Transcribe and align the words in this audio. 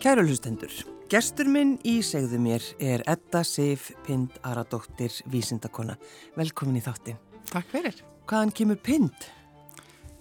Kæru 0.00 0.22
hlustendur, 0.24 0.72
gestur 1.12 1.44
minn 1.52 1.74
í 1.84 1.98
segðu 2.00 2.38
mér 2.40 2.64
er 2.80 3.02
Edda 3.10 3.42
Sif 3.44 3.90
Pind 4.06 4.38
Aradóttir 4.48 5.12
Vísindakona. 5.28 5.98
Velkomin 6.40 6.78
í 6.78 6.80
þáttin. 6.80 7.18
Takk 7.50 7.66
fyrir. 7.68 7.98
Hvaðan 8.24 8.52
kemur 8.56 8.78
Pind? 8.80 9.26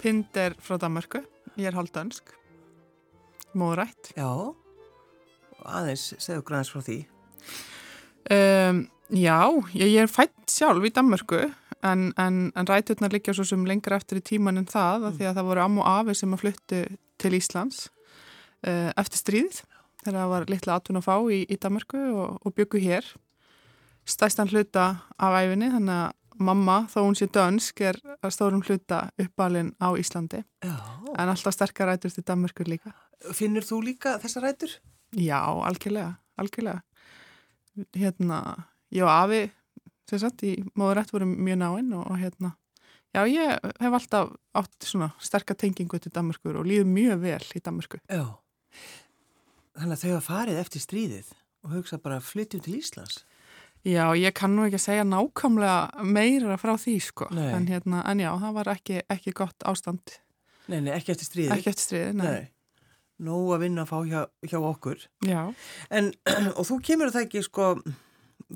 Pind 0.02 0.36
er 0.36 0.58
frá 0.60 0.76
Danmarku, 0.82 1.22
ég 1.56 1.70
er 1.70 1.78
hálfdansk, 1.80 2.34
móðrætt. 3.56 4.10
Já, 4.20 4.28
aðeins, 5.64 6.10
segðu 6.20 6.44
græns 6.50 6.72
frá 6.74 6.84
því. 6.84 6.98
Um, 8.36 8.82
já, 9.16 9.38
ég, 9.80 9.96
er 10.02 10.12
fætt 10.12 10.52
sjálf 10.52 10.90
í 10.90 10.92
Danmarku 10.92 11.40
en, 11.40 12.10
en, 12.20 12.50
en 12.52 12.68
ræturnar 12.68 13.16
liggja 13.16 13.38
svo 13.38 13.48
sem 13.48 13.64
lengra 13.70 14.02
eftir 14.04 14.20
í 14.20 14.26
tíman 14.34 14.60
en 14.60 14.68
það 14.68 15.08
mm. 15.08 15.16
því 15.22 15.32
að 15.32 15.40
það 15.40 15.50
voru 15.54 15.64
am 15.64 15.80
og 15.80 15.90
afi 15.94 16.18
sem 16.20 16.36
að 16.36 16.44
fluttu 16.44 16.82
til 17.16 17.34
Íslands 17.40 17.88
eftir 18.64 19.22
stríð 19.22 19.62
þegar 20.04 20.20
það 20.20 20.32
var 20.34 20.48
litla 20.52 20.78
atun 20.80 21.00
að 21.00 21.08
fá 21.08 21.16
í, 21.32 21.42
í 21.48 21.58
Danmarku 21.60 22.00
og, 22.14 22.40
og 22.44 22.56
byggu 22.56 22.82
hér 22.84 23.08
stæstan 24.10 24.50
hluta 24.52 24.86
af 25.20 25.38
æfinni 25.38 25.70
þannig 25.74 25.96
að 25.96 26.16
mamma, 26.40 26.78
þó 26.88 27.02
hún 27.04 27.18
sé 27.20 27.28
dönsk 27.28 27.82
er 27.84 28.00
að 28.24 28.32
stórum 28.32 28.64
hluta 28.64 29.10
uppalinn 29.20 29.74
á 29.84 29.92
Íslandi 30.00 30.42
Já. 30.64 30.76
en 31.20 31.32
alltaf 31.32 31.56
sterkar 31.56 31.92
rætur 31.92 32.14
til 32.16 32.24
Danmarkur 32.24 32.70
líka 32.72 32.94
Finnur 33.36 33.66
þú 33.68 33.82
líka 33.90 34.16
þessa 34.24 34.44
rætur? 34.46 34.72
Já, 35.12 35.42
algjörlega, 35.44 36.16
algjörlega 36.40 36.80
hérna, 37.96 38.40
ég 38.96 39.04
og 39.04 39.12
afi 39.12 39.42
sem 40.10 40.22
sagt, 40.24 40.44
í 40.48 40.56
móðurætt 40.80 41.12
voru 41.14 41.28
mjög 41.30 41.60
náinn 41.60 41.94
og, 41.98 42.08
og 42.08 42.20
hérna 42.22 42.56
Já, 43.10 43.24
ég 43.26 43.56
hef 43.82 43.96
alltaf 43.98 44.36
átt 44.54 44.86
svona 44.86 45.10
sterkar 45.18 45.58
tengingu 45.58 45.98
til 45.98 46.14
Danmarkur 46.14 46.60
og 46.62 46.68
líður 46.70 46.86
mjög 46.94 47.24
vel 47.24 47.46
í 47.58 47.62
Danmarku. 47.66 47.98
Já, 48.06 48.38
þannig 49.80 49.96
að 49.98 50.04
þau 50.04 50.12
hafa 50.16 50.26
farið 50.28 50.62
eftir 50.64 50.84
stríðið 50.84 51.34
og 51.66 51.74
hugsa 51.76 52.00
bara 52.02 52.20
að 52.20 52.28
flytjum 52.30 52.64
til 52.66 52.78
Íslands. 52.80 53.24
Já, 53.88 54.06
ég 54.20 54.34
kann 54.36 54.56
nú 54.58 54.66
ekki 54.68 54.76
að 54.76 54.84
segja 54.84 55.06
nákvæmlega 55.08 56.04
meira 56.04 56.58
frá 56.60 56.74
því 56.76 56.96
sko, 57.04 57.30
en, 57.32 57.68
hérna, 57.72 58.02
en 58.12 58.20
já, 58.20 58.30
það 58.42 58.56
var 58.58 58.72
ekki, 58.74 58.98
ekki 59.16 59.32
gott 59.40 59.64
ástand, 59.70 60.18
Nei, 60.70 60.82
nei, 60.86 60.92
ekki 60.98 61.14
eftir 61.16 61.26
stríðið. 61.30 61.54
ekki 61.56 61.70
eftir 61.72 61.86
stríði, 61.88 62.10
nei. 62.20 62.26
Nei. 62.28 62.50
Nó 63.26 63.38
að 63.56 63.64
vinna 63.66 63.84
að 63.84 63.90
fá 63.90 63.98
hjá, 64.08 64.20
hjá 64.52 64.60
okkur. 64.64 65.02
Já, 65.28 65.40
En, 65.92 66.12
og 66.60 66.68
þú 66.68 66.78
kemur 66.86 67.10
það 67.16 67.26
ekki, 67.26 67.42
sko, 67.48 67.70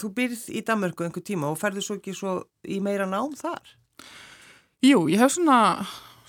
þú 0.03 0.11
byrð 0.19 0.43
í 0.53 0.61
Danmarku 0.67 1.07
einhver 1.07 1.23
tíma 1.25 1.49
og 1.51 1.57
ferður 1.59 1.87
svo 1.87 1.97
ekki 1.99 2.13
svo 2.19 2.35
í 2.67 2.77
meira 2.83 3.07
nám 3.09 3.33
þar. 3.39 3.73
jú, 4.83 5.05
ég 5.11 5.19
hef 5.23 5.33
svona 5.39 5.57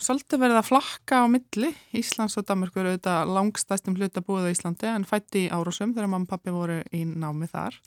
svolítið 0.00 0.42
verið 0.42 0.58
að 0.60 0.68
flakka 0.68 1.22
á 1.22 1.26
milli. 1.30 1.70
Íslands 1.96 2.36
og 2.40 2.46
Danmarku 2.48 2.80
eru 2.80 2.94
auðvitað 2.94 3.32
langstæstum 3.36 3.96
hluta 3.98 4.22
búið 4.24 4.50
á 4.50 4.54
Íslandi 4.54 4.90
en 4.90 5.06
fætti 5.08 5.46
í 5.46 5.50
Árásum 5.54 5.94
þegar 5.94 6.10
mamma 6.12 6.28
og 6.28 6.32
pappi 6.34 6.54
voru 6.54 6.80
í 6.94 7.04
námi 7.08 7.48
þar. 7.50 7.78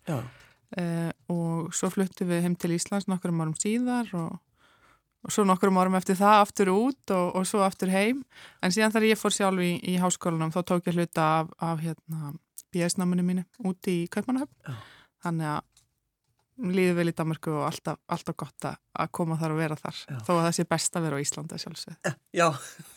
Eh, 0.78 1.12
og 1.32 1.72
svo 1.76 1.92
fluttum 1.94 2.32
við 2.32 2.44
heim 2.44 2.58
til 2.60 2.74
Íslands 2.76 3.08
nokkurum 3.08 3.44
árum 3.44 3.56
síðar 3.60 4.10
og, 4.20 4.42
og 5.24 5.34
svo 5.34 5.46
nokkurum 5.48 5.80
árum 5.80 5.96
eftir 6.00 6.20
það 6.20 6.42
aftur 6.42 6.74
út 6.74 7.16
og, 7.16 7.32
og 7.40 7.48
svo 7.48 7.64
aftur 7.66 7.94
heim. 7.94 8.26
En 8.62 8.76
síðan 8.76 8.96
þar 8.96 9.08
ég 9.12 9.22
fór 9.22 9.36
sjálf 9.36 9.64
í, 9.64 9.74
í 9.80 9.96
háskólanum 10.02 10.52
þá 10.56 10.62
tók 10.74 10.92
ég 10.92 11.00
hluta 11.00 11.32
af, 11.40 11.56
af 11.64 11.82
hérna, 11.86 12.36
BS-náminu 12.76 13.24
mínu 13.24 13.48
úti 13.68 14.04
í 14.04 14.12
Kaupmannahöfn. 14.12 14.54
Já. 14.68 14.78
þannig 15.24 15.50
að 15.56 15.66
líður 16.58 16.96
vel 16.98 17.08
í 17.12 17.16
Danmarku 17.18 17.52
og 17.54 17.66
alltaf, 17.68 18.00
alltaf 18.10 18.36
gott 18.40 18.66
að 18.66 19.10
koma 19.14 19.38
þar 19.38 19.54
og 19.54 19.60
vera 19.62 19.76
þar. 19.78 20.00
Já. 20.10 20.18
þó 20.26 20.32
að 20.36 20.44
það 20.48 20.56
sé 20.58 20.66
best 20.74 20.98
að 20.98 21.08
vera 21.08 21.20
á 21.20 21.24
Íslanda 21.24 21.60
sjálfsög 21.62 22.12
Já, 22.34 22.48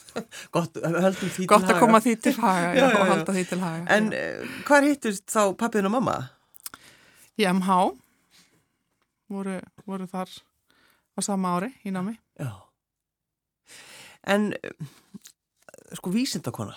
gott, 0.56 0.78
gott 1.50 1.68
að 1.68 1.80
koma 1.82 2.00
því 2.00 2.14
til 2.24 2.34
haga 2.40 2.70
Já, 2.78 2.84
já, 2.86 2.88
og 2.96 3.10
halda 3.12 3.36
því 3.36 3.44
til 3.50 3.60
haga 3.60 3.96
En 3.96 4.12
uh, 4.16 4.54
hvað 4.68 4.88
hittust 4.88 5.26
þá 5.28 5.42
pappiðin 5.60 5.90
og 5.90 5.96
mamma? 5.98 6.16
í 7.40 7.46
MH 7.48 7.76
voru, 9.30 9.58
voru 9.88 10.08
þar 10.10 10.32
á 11.16 11.20
sama 11.24 11.54
ári 11.56 11.70
í 11.86 11.92
námi. 11.94 12.16
Já. 12.40 12.50
En, 14.28 14.50
uh, 14.52 14.88
sko, 15.96 16.12
vísindakona. 16.12 16.76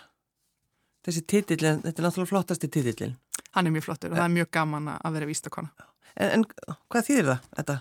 Þessi 1.04 1.26
titillin, 1.28 1.82
þetta 1.84 2.00
er 2.00 2.08
náttúrulega 2.08 2.32
flottasti 2.32 2.70
titillin. 2.72 3.18
hann 3.54 3.68
er 3.68 3.74
mjög 3.76 3.84
flottur 3.86 4.14
og 4.14 4.18
það 4.18 4.26
er 4.26 4.36
mjög 4.38 4.48
gaman 4.56 4.88
að 4.96 5.18
vera 5.18 5.28
vístakona 5.30 5.90
En, 6.20 6.30
en 6.40 6.46
hvað 6.92 7.10
þýðir 7.10 7.30
það, 7.32 7.50
þetta? 7.58 7.80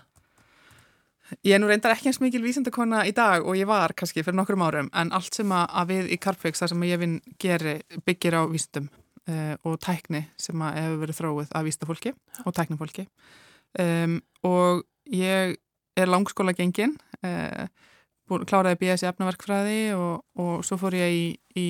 Ég 1.41 1.55
er 1.55 1.61
nú 1.61 1.69
reyndar 1.69 1.93
ekki 1.95 2.11
eins 2.11 2.19
mikil 2.21 2.43
vísindakona 2.43 3.03
í 3.09 3.13
dag 3.15 3.45
og 3.47 3.57
ég 3.57 3.69
var 3.69 3.93
kannski 3.97 4.23
fyrir 4.25 4.37
nokkrum 4.37 4.63
árum 4.65 4.89
en 4.93 5.13
allt 5.15 5.33
sem 5.37 5.49
að, 5.55 5.87
við 5.89 6.11
í 6.13 6.19
Carpfix 6.21 6.61
þar 6.61 6.73
sem 6.73 6.83
ég 6.89 7.01
vinn 7.01 7.15
geri 7.41 7.77
byggir 8.05 8.37
á 8.37 8.41
vísindum 8.51 8.89
uh, 9.29 9.55
og 9.63 9.79
tækni 9.81 10.25
sem 10.39 10.61
að 10.65 10.79
hefur 10.81 11.01
verið 11.05 11.19
þróið 11.21 11.55
af 11.55 11.65
vísindafólki 11.67 12.13
og 12.43 12.57
tæknifólki 12.57 13.07
um, 13.81 14.19
og 14.45 14.83
ég 15.09 15.57
er 15.97 16.11
langskóla 16.11 16.53
gengin 16.57 16.97
uh, 17.23 17.65
búin, 18.29 18.45
kláraði 18.49 18.81
BS 18.83 19.05
í 19.05 19.09
efnaverkfræði 19.09 19.81
og, 19.97 20.23
og 20.39 20.67
svo 20.67 20.79
fór 20.81 20.99
ég 20.99 21.15
í, 21.15 21.25
í 21.59 21.67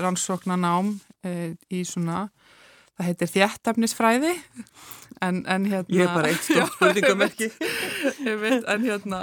rannsókna 0.00 0.58
nám 0.60 0.94
uh, 0.96 1.50
í 1.70 1.84
svona 1.86 2.26
það 2.94 3.08
heitir 3.10 3.30
þjættefnisfræði 3.32 4.32
en, 5.24 5.40
en 5.50 5.66
hérna 5.70 5.94
Ég 5.94 6.04
er 6.06 6.14
bara 6.14 6.30
eitt 6.30 6.46
stórt 6.46 6.74
spurningamerki. 6.76 7.50
en 8.70 8.86
hérna 8.86 9.20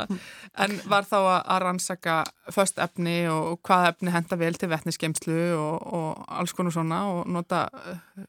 en 0.59 0.77
var 0.91 1.07
þá 1.07 1.17
að, 1.21 1.59
rannsaka 1.63 2.17
föst 2.51 2.81
efni 2.83 3.23
og, 3.31 3.59
hvað 3.67 3.91
efni 3.93 4.15
henda 4.15 4.39
vel 4.39 4.57
til 4.59 4.71
vetnisgeimslu 4.71 5.39
og, 5.55 5.77
og 5.93 6.25
alls 6.41 6.55
konar 6.57 6.75
svona 6.75 7.03
og 7.11 7.29
nota 7.31 7.67
uh, 7.71 8.25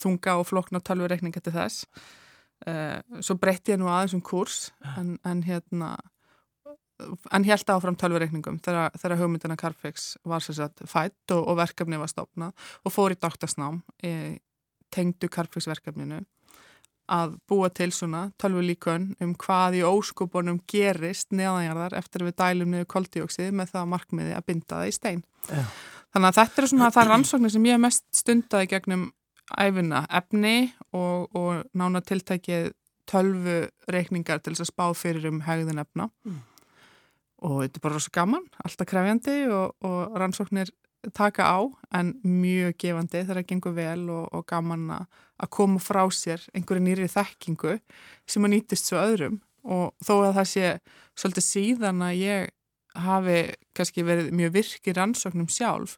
þunga 0.00 0.38
og 0.40 0.48
flokna 0.48 0.80
tölvureikninga 0.82 1.42
til 1.44 1.54
þess. 1.54 1.84
Uh, 2.66 2.98
svo 3.24 3.36
breytti 3.40 3.74
ég 3.74 3.80
nú 3.80 3.88
aðeins 3.88 4.16
um 4.16 4.24
kurs 4.24 4.68
en, 4.96 5.14
en 5.24 5.44
hérna 5.46 5.94
en 7.32 7.46
held 7.46 7.72
áfram 7.72 7.96
tölvureikningum 7.96 8.58
þegar, 8.64 9.16
hugmyndina 9.20 9.56
Carfix 9.56 10.14
var 10.28 10.44
sér 10.44 10.58
satt 10.58 10.82
fætt 10.88 11.34
og, 11.34 11.46
og 11.48 11.58
verkefni 11.60 11.96
var 12.00 12.10
stopnað 12.10 12.68
og 12.84 12.92
fór 12.94 13.14
í 13.14 13.18
doktorsnám 13.20 13.80
e, 14.04 14.38
tengdu 14.94 15.28
Carfix 15.32 15.68
verkefninu 15.70 16.22
að 17.10 17.32
búa 17.50 17.70
til 17.74 17.90
svona 17.94 18.28
tölvulíkun 18.38 19.08
um 19.22 19.32
hvað 19.34 19.80
í 19.80 19.86
óskupunum 19.86 20.60
gerist 20.70 21.32
neðanjarðar 21.34 21.96
eftir 21.98 22.22
að 22.22 22.30
við 22.30 22.36
dælum 22.38 22.74
niður 22.74 22.90
koldíóksið 22.94 23.54
með 23.58 23.72
það 23.72 23.88
markmiði 23.94 24.36
að 24.36 24.44
binda 24.46 24.76
það 24.76 24.90
í 24.90 24.94
stein. 24.94 25.24
Já. 25.48 25.64
Þannig 26.14 26.28
að 26.28 26.36
þetta 26.38 26.60
eru 26.60 26.70
svona 26.70 26.90
það 26.94 27.10
rannsóknir 27.10 27.54
sem 27.54 27.66
ég 27.66 27.82
mest 27.82 28.04
stundaði 28.14 28.70
gegnum 28.70 29.08
æfina 29.58 30.04
efni 30.20 30.54
og, 30.94 31.26
og 31.34 31.64
nána 31.74 32.02
tiltækið 32.06 32.70
tölvureikningar 33.10 34.38
til 34.42 34.54
þess 34.54 34.68
að 34.68 34.70
spá 34.70 34.86
fyrir 34.94 35.26
um 35.32 35.42
hegðin 35.46 35.82
efna 35.82 36.10
Mm. 36.24 36.38
og 37.42 37.56
þetta 37.64 37.78
er 37.78 37.82
bara 37.82 37.94
rosa 37.96 38.10
gaman, 38.12 38.46
alltaf 38.64 38.86
krefjandi 38.86 39.36
og, 39.48 39.74
og 39.82 40.18
rannsóknir 40.20 40.70
taka 41.16 41.46
á 41.48 41.58
en 41.96 42.14
mjög 42.22 42.76
gefandi 42.82 43.22
þegar 43.22 43.40
það 43.40 43.48
gengur 43.52 43.76
vel 43.76 44.02
og, 44.12 44.24
og 44.36 44.46
gaman 44.50 44.88
að 44.92 45.50
koma 45.56 45.80
frá 45.82 46.02
sér 46.12 46.42
einhverju 46.54 46.84
nýri 46.84 47.08
þekkingu 47.10 47.78
sem 48.28 48.44
að 48.44 48.54
nýtist 48.54 48.90
svo 48.90 49.00
öðrum. 49.00 49.40
Og 49.64 49.92
þó 50.04 50.14
að 50.24 50.36
það 50.40 50.50
sé 50.50 50.66
svolítið 51.18 51.46
síðan 51.46 52.04
að 52.04 52.18
ég 52.20 52.50
hafi 53.00 53.38
kannski 53.76 54.04
verið 54.04 54.32
mjög 54.34 54.54
virk 54.56 54.88
í 54.90 54.94
rannsóknum 54.96 55.48
sjálf 55.52 55.96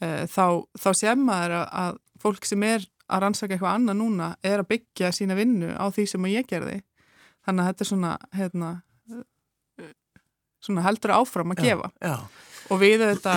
uh, 0.00 0.24
þá, 0.30 0.62
þá 0.78 0.90
sé 0.94 1.14
maður 1.18 1.56
að, 1.58 1.64
að 1.82 2.00
fólk 2.24 2.48
sem 2.48 2.66
er 2.66 2.84
að 3.04 3.24
rannsaka 3.24 3.54
eitthvað 3.54 3.78
annað 3.78 3.98
núna 4.00 4.30
er 4.44 4.62
að 4.62 4.70
byggja 4.72 5.12
sína 5.12 5.36
vinnu 5.36 5.74
á 5.76 5.84
því 5.92 6.06
sem 6.08 6.28
ég 6.32 6.48
gerði. 6.48 6.78
Þannig 7.44 7.60
að 7.60 7.68
þetta 7.68 7.84
er 7.84 7.88
svona 7.90 8.12
hérna, 8.32 8.70
eh, 9.12 9.90
svona 10.64 10.84
heldur 10.86 11.12
áfram 11.18 11.52
að 11.52 11.64
gefa. 11.66 11.90
Já, 12.00 12.14
og 12.72 12.80
við 12.80 13.04
þetta 13.04 13.34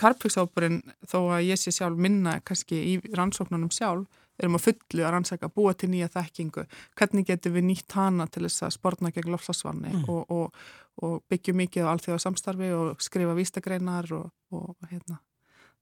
karpvíksápurinn 0.00 0.82
þó 1.08 1.18
að 1.36 1.48
ég 1.50 1.60
sé 1.60 1.72
sjálf 1.74 1.98
minna 1.98 2.38
kannski 2.46 2.78
í 2.94 2.94
rannsóknunum 3.16 3.72
sjálf 3.74 4.06
erum 4.40 4.56
að 4.58 4.64
fullu 4.66 5.04
að 5.06 5.12
rannsaka, 5.14 5.48
búa 5.54 5.74
til 5.78 5.92
nýja 5.92 6.08
þekkingu 6.10 6.64
hvernig 6.98 7.26
getum 7.28 7.54
við 7.54 7.68
nýtt 7.68 7.94
hana 7.94 8.26
til 8.26 8.42
þess 8.48 8.64
að 8.66 8.72
sportna 8.78 9.12
gegn 9.14 9.30
lofslagsvanni 9.30 9.92
Mm. 9.94 10.08
og, 10.10 10.30
og, 10.30 10.64
og 11.06 11.22
byggjum 11.30 11.60
mikið 11.62 11.86
á 11.86 11.92
alþjóða 11.92 12.24
samstarfi 12.24 12.72
og 12.74 13.02
skrifa 13.02 13.36
vístagreinar 13.38 14.10
og, 14.16 14.32
og 14.50 14.74
hérna 14.90 15.20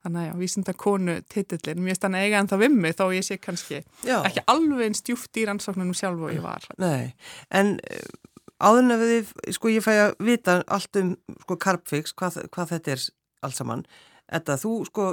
þannig 0.02 0.32
að 0.32 0.42
vísindakonu 0.42 1.14
titillin 1.30 1.80
mér 1.84 1.96
stann 1.96 2.18
eiga 2.18 2.40
en 2.42 2.50
það 2.50 2.64
vimmi 2.66 2.92
þó 2.92 3.04
ég 3.14 3.24
sé 3.24 3.38
kannski 3.38 3.80
já. 4.04 4.18
ekki 4.26 4.44
alveg 4.50 4.84
einn 4.88 4.98
stjúft 4.98 5.36
í 5.38 5.46
rannsóknunum 5.48 5.94
sjálf 5.96 6.20
og 6.20 6.34
ég 6.34 6.42
var 6.42 6.66
Nei, 6.82 7.14
en 7.54 7.78
áður 8.60 8.82
en 8.82 8.94
að 8.96 9.04
við, 9.06 9.32
sko 9.56 9.72
ég 9.72 9.84
fæ 9.84 9.92
að 9.94 10.14
vita 10.26 10.60
allt 10.66 10.98
um 11.00 11.14
sko 11.44 11.56
Carpfix, 11.56 12.12
hvað, 12.18 12.42
hvað 12.52 12.74
þetta 12.74 12.96
er 12.96 13.04
allt 13.42 13.58
saman. 13.58 13.84
Þetta, 14.32 14.56
þú 14.62 14.72
sko 14.88 15.08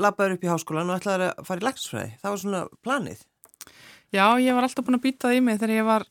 labbaður 0.00 0.36
upp 0.36 0.46
í 0.46 0.50
háskólan 0.50 0.92
og 0.92 1.00
ætlaður 1.00 1.26
að 1.28 1.44
fara 1.48 1.60
í 1.60 1.66
læknisfræði. 1.66 2.14
Það 2.22 2.34
var 2.34 2.42
svona 2.44 2.62
planið. 2.86 3.26
Já, 4.10 4.24
ég 4.42 4.56
var 4.56 4.66
alltaf 4.66 4.86
búin 4.86 4.98
að 4.98 5.04
býta 5.06 5.28
það 5.28 5.36
í 5.36 5.42
mig 5.46 5.60
þegar 5.60 5.74
ég 5.76 5.88
var 5.90 6.06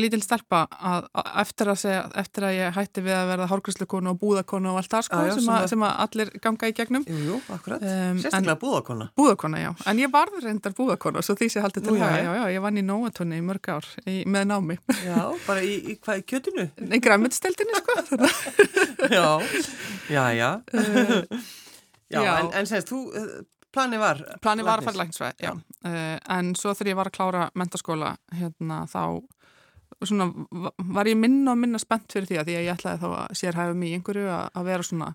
lítil 0.00 0.20
stelpa 0.24 0.64
að, 0.70 1.06
að 1.20 1.28
eftir, 1.42 1.70
að 1.72 1.78
segja, 1.82 2.02
eftir 2.22 2.46
að 2.48 2.54
ég 2.56 2.76
hætti 2.78 3.04
við 3.06 3.16
að 3.18 3.28
verða 3.32 3.48
hárgræslukonu 3.52 4.12
og 4.12 4.18
búðakonu 4.22 4.70
og 4.72 4.78
allt 4.80 4.92
það 4.94 5.04
sko, 5.08 5.20
Já, 5.22 5.28
já, 5.28 5.34
sem, 5.34 5.42
sem 5.44 5.52
að, 5.54 5.58
að- 5.62 5.68
sem 5.72 5.84
að 5.88 6.02
allir 6.04 6.32
ganga 6.46 6.70
í 6.70 6.76
gegnum. 6.78 7.04
Jú, 7.08 7.18
jú, 7.28 7.38
akkurat. 7.56 7.82
Um, 7.88 8.20
Sérstaklega 8.24 8.58
búðakona. 8.62 9.08
Búðakona, 9.18 9.62
já. 9.62 9.70
En 9.92 10.02
ég 10.04 10.12
varð 10.14 10.38
reyndar 10.46 10.76
búðakona, 10.78 11.22
svo 11.26 11.36
því 11.40 11.50
sé 11.56 11.64
haldið 11.64 11.88
til 11.88 11.96
já, 11.98 12.04
það. 12.04 12.16
já. 12.18 12.22
Já, 12.28 12.32
já, 12.40 12.46
ég 12.58 12.64
vann 12.68 12.80
í 12.82 12.86
Nóatunni 12.88 13.38
í 13.42 13.46
mörg 13.48 13.72
ár 13.76 13.90
í, 14.06 14.16
með 14.26 14.48
námi. 14.52 14.78
Já, 15.04 15.20
bara 15.46 15.62
í, 15.66 15.74
í 15.94 15.98
hvað, 16.02 16.22
í 16.22 16.26
kjötinu? 16.32 16.68
Nei, 16.88 16.98
græmitsteltinni, 17.04 17.82
sko. 17.82 17.98
Já, 19.14 19.28
já, 20.10 20.24
já. 20.34 20.48
já, 22.10 22.22
já. 22.24 22.38
en, 22.40 22.50
en 22.58 22.66
semst, 22.66 22.88
þú, 22.90 22.98
eh, 23.16 23.26
plani 23.74 23.98
var? 24.00 24.20
Plani 24.42 24.64
var 24.66 24.80
að 24.82 24.88
fara 24.88 25.02
læknisfræði, 25.02 25.44
já. 25.46 25.52
Uh, 25.86 26.16
en 26.38 26.52
svo 26.58 26.72
þegar 26.74 26.90
ég 26.92 26.98
var 26.98 27.10
að 27.10 27.16
klára 27.18 27.42
mentaskóla, 27.58 28.12
hérna, 28.34 28.80
þá 28.90 29.02
svona, 30.04 30.28
va- 30.50 30.72
var 30.98 31.06
ég 31.10 31.16
minna 31.18 31.52
og 31.54 31.58
minna 31.62 31.78
spennt 31.82 32.12
fyrir 32.12 32.28
því 32.30 32.38
að 32.40 32.48
því 32.50 32.56
að 32.58 32.64
ég 32.66 32.72
ætlaði 32.76 33.02
þá 33.02 33.08
að 33.18 33.36
sérhæfa 33.42 33.74
mig 33.76 33.90
í 33.92 33.98
einhverju 33.98 34.28
að, 34.30 34.46
að 34.60 34.68
vera 34.70 34.82
svona 34.88 35.10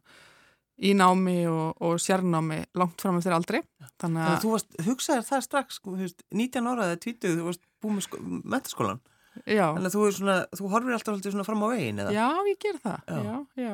í 0.83 0.91
námi 0.97 1.37
og, 1.47 1.81
og 1.85 1.99
sérnámi 2.01 2.59
langt 2.81 3.01
fram 3.01 3.17
eftir 3.19 3.35
aldrei. 3.35 3.59
Þannig 4.01 4.23
að 4.25 4.37
þú 4.43 4.53
varst, 4.55 4.77
hugsaðir 4.87 5.25
það 5.27 5.43
strax, 5.45 5.77
sko, 5.79 5.93
þú 5.93 6.07
veist, 6.07 6.23
19 6.33 6.69
ára 6.73 6.87
eða 6.89 6.99
20, 7.05 7.35
þú 7.37 7.45
varst 7.49 7.61
búið 7.83 7.93
með 7.99 8.05
sko, 8.07 8.21
metaskólan. 8.55 9.01
já. 9.45 9.65
Þannig 9.73 9.89
að 9.91 9.95
þú, 9.95 10.07
svona, 10.17 10.37
þú 10.57 10.71
horfir 10.73 10.95
alltaf 10.97 11.13
svolítið 11.13 11.35
svona 11.35 11.45
fram 11.47 11.63
á 11.63 11.67
veginn, 11.73 12.01
eða? 12.03 12.15
Já, 12.17 12.27
ég 12.49 12.59
ger 12.65 12.79
það, 12.83 12.99
Já. 13.29 13.37
já. 13.61 13.73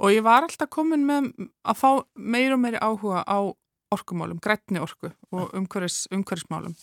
Og 0.00 0.14
ég 0.16 0.24
var 0.26 0.46
alltaf 0.48 0.70
komin 0.72 1.04
með 1.08 1.30
að 1.64 1.78
fá 1.84 1.90
meir 2.16 2.56
og 2.56 2.60
meiri 2.64 2.80
áhuga 2.80 3.22
á 3.28 3.38
orkumálum, 3.92 4.40
grætni 4.40 4.80
orku 4.80 5.12
og 5.34 5.52
umhverfis, 5.60 6.06
umhverfismálum. 6.14 6.74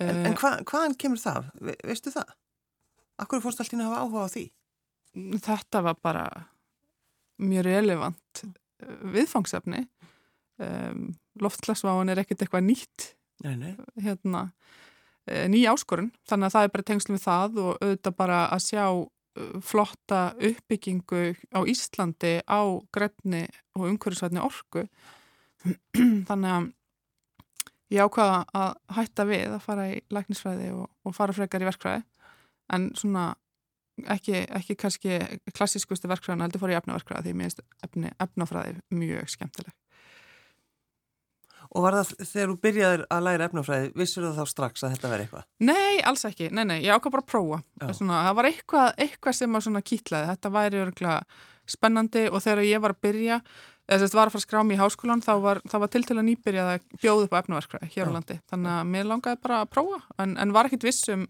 En, 0.00 0.08
Eh, 0.08 0.26
en 0.30 0.34
hva, 0.38 0.50
hvaðan 0.62 0.92
kemur 0.94 1.18
það? 1.18 1.48
Ve, 1.60 1.72
veistu 1.88 2.12
það? 2.14 2.28
Akkur 3.18 3.42
fórst 3.42 3.60
alltaf 3.62 3.80
að 3.80 3.88
hafa 3.88 4.04
áhuga 4.04 4.24
á 4.26 4.34
því? 4.34 4.44
þetta 5.42 5.82
var 5.86 5.98
bara 6.02 6.24
mjög 7.38 7.66
relevant 7.68 8.42
eh, 8.44 8.98
viðfangsefni. 9.14 9.86
Um, 10.58 11.12
Loftslagsváin 11.38 12.10
er 12.10 12.18
ekkert 12.18 12.42
eitthvað 12.42 12.64
nýtt 12.66 13.12
Nei, 13.44 13.52
nei. 13.54 13.76
hérna, 14.02 14.48
eh, 15.30 15.44
ný 15.46 15.60
áskorun 15.70 16.08
þannig 16.26 16.48
að 16.48 16.54
það 16.56 16.66
er 16.66 16.72
bara 16.74 16.86
tengslu 16.88 17.14
við 17.14 17.22
það 17.22 17.60
og 17.62 17.76
auðvitað 17.78 18.16
bara 18.18 18.38
að 18.50 18.64
sjá 18.64 18.82
eh, 18.88 19.52
flotta 19.62 20.22
uppbyggingu 20.34 21.22
á 21.54 21.60
Íslandi 21.62 22.32
á 22.42 22.60
grefni 22.90 23.44
og 23.78 23.86
umhverfisvætni 23.92 24.42
orku 24.42 24.82
þannig 26.26 26.56
að 26.56 26.68
ég 27.94 28.02
ákvaða 28.02 28.42
að 28.58 28.74
hætta 28.98 29.28
við 29.30 29.54
að 29.54 29.62
fara 29.62 29.86
í 29.94 30.02
læknisfræði 30.10 30.72
og, 30.74 30.90
og 31.06 31.14
fara 31.14 31.38
frekar 31.38 31.62
í 31.62 31.70
verkfræði 31.70 32.02
en 32.74 32.88
svona 32.98 33.32
ekki, 34.06 34.44
ekki 34.54 34.76
kannski 34.78 35.18
klassískusti 35.56 36.10
verkfræðin 36.10 36.46
heldur 36.46 36.62
fór 36.62 36.72
ég 36.74 36.82
efnaverkfræði 36.82 37.28
því 37.28 37.36
mér 37.38 37.50
finnst 37.50 37.86
efni, 37.86 38.14
efnafræði 38.22 38.80
mjög 38.94 39.30
skemmtileg. 39.34 39.76
Og 41.68 41.84
var 41.84 41.98
það 41.98 42.12
þegar 42.30 42.48
þú 42.48 42.54
byrjaðir 42.64 43.02
að 43.12 43.24
læra 43.26 43.46
efnafræði, 43.50 43.88
vissur 43.98 44.24
það 44.24 44.38
þá 44.38 44.52
strax 44.54 44.84
að 44.84 44.94
þetta 44.94 45.10
veri 45.12 45.24
eitthvað? 45.26 45.48
Nei, 45.68 45.98
alls 46.08 46.24
ekki, 46.24 46.48
nei, 46.48 46.62
nei, 46.64 46.78
ég 46.80 46.94
ákvað 46.94 47.18
bara 47.18 47.24
að 47.26 47.32
prófa. 47.34 47.58
Svona, 47.98 48.20
það 48.24 48.36
var 48.38 48.48
eitthvað, 48.48 48.92
eitthvað 49.04 49.36
sem 49.36 49.58
að 49.58 49.64
svona 49.66 49.82
kýtlaði, 49.90 50.30
þetta 50.32 50.52
væri 50.54 50.80
örgulega 50.86 51.18
spennandi 51.68 52.24
og 52.32 52.40
þegar 52.40 52.64
ég 52.64 52.80
var 52.80 52.94
að 52.94 53.02
byrja 53.04 53.42
eða 53.88 54.00
þess 54.00 54.14
að 54.14 54.18
var 54.18 54.30
að 54.30 54.34
fara 54.34 54.40
að 54.40 54.46
skrá 54.46 54.62
mig 54.64 54.76
í 54.76 54.80
háskólan 54.80 55.24
þá 55.24 55.30
var, 55.44 55.60
það 55.68 55.82
var 55.82 55.92
til 55.92 56.02
til 56.08 56.16
að 56.16 56.26
nýbyrjað 56.28 56.72
að 56.72 56.88
bjóða 57.02 57.26
upp 57.26 57.36
á 57.36 57.40
efnaverkfræði 57.40 57.90
hér 57.94 58.08
á 58.08 58.16
landi, 58.16 58.36
þannig 58.48 58.72
að 58.74 58.90
mér 58.94 59.08
langaði 59.08 59.40
bara 59.44 59.60
að 59.62 59.70
prófa 59.72 60.00
en, 60.24 60.34
en 60.40 60.54
var 60.56 60.68
ekkit 60.68 60.88
viss 60.88 61.08
um 61.12 61.24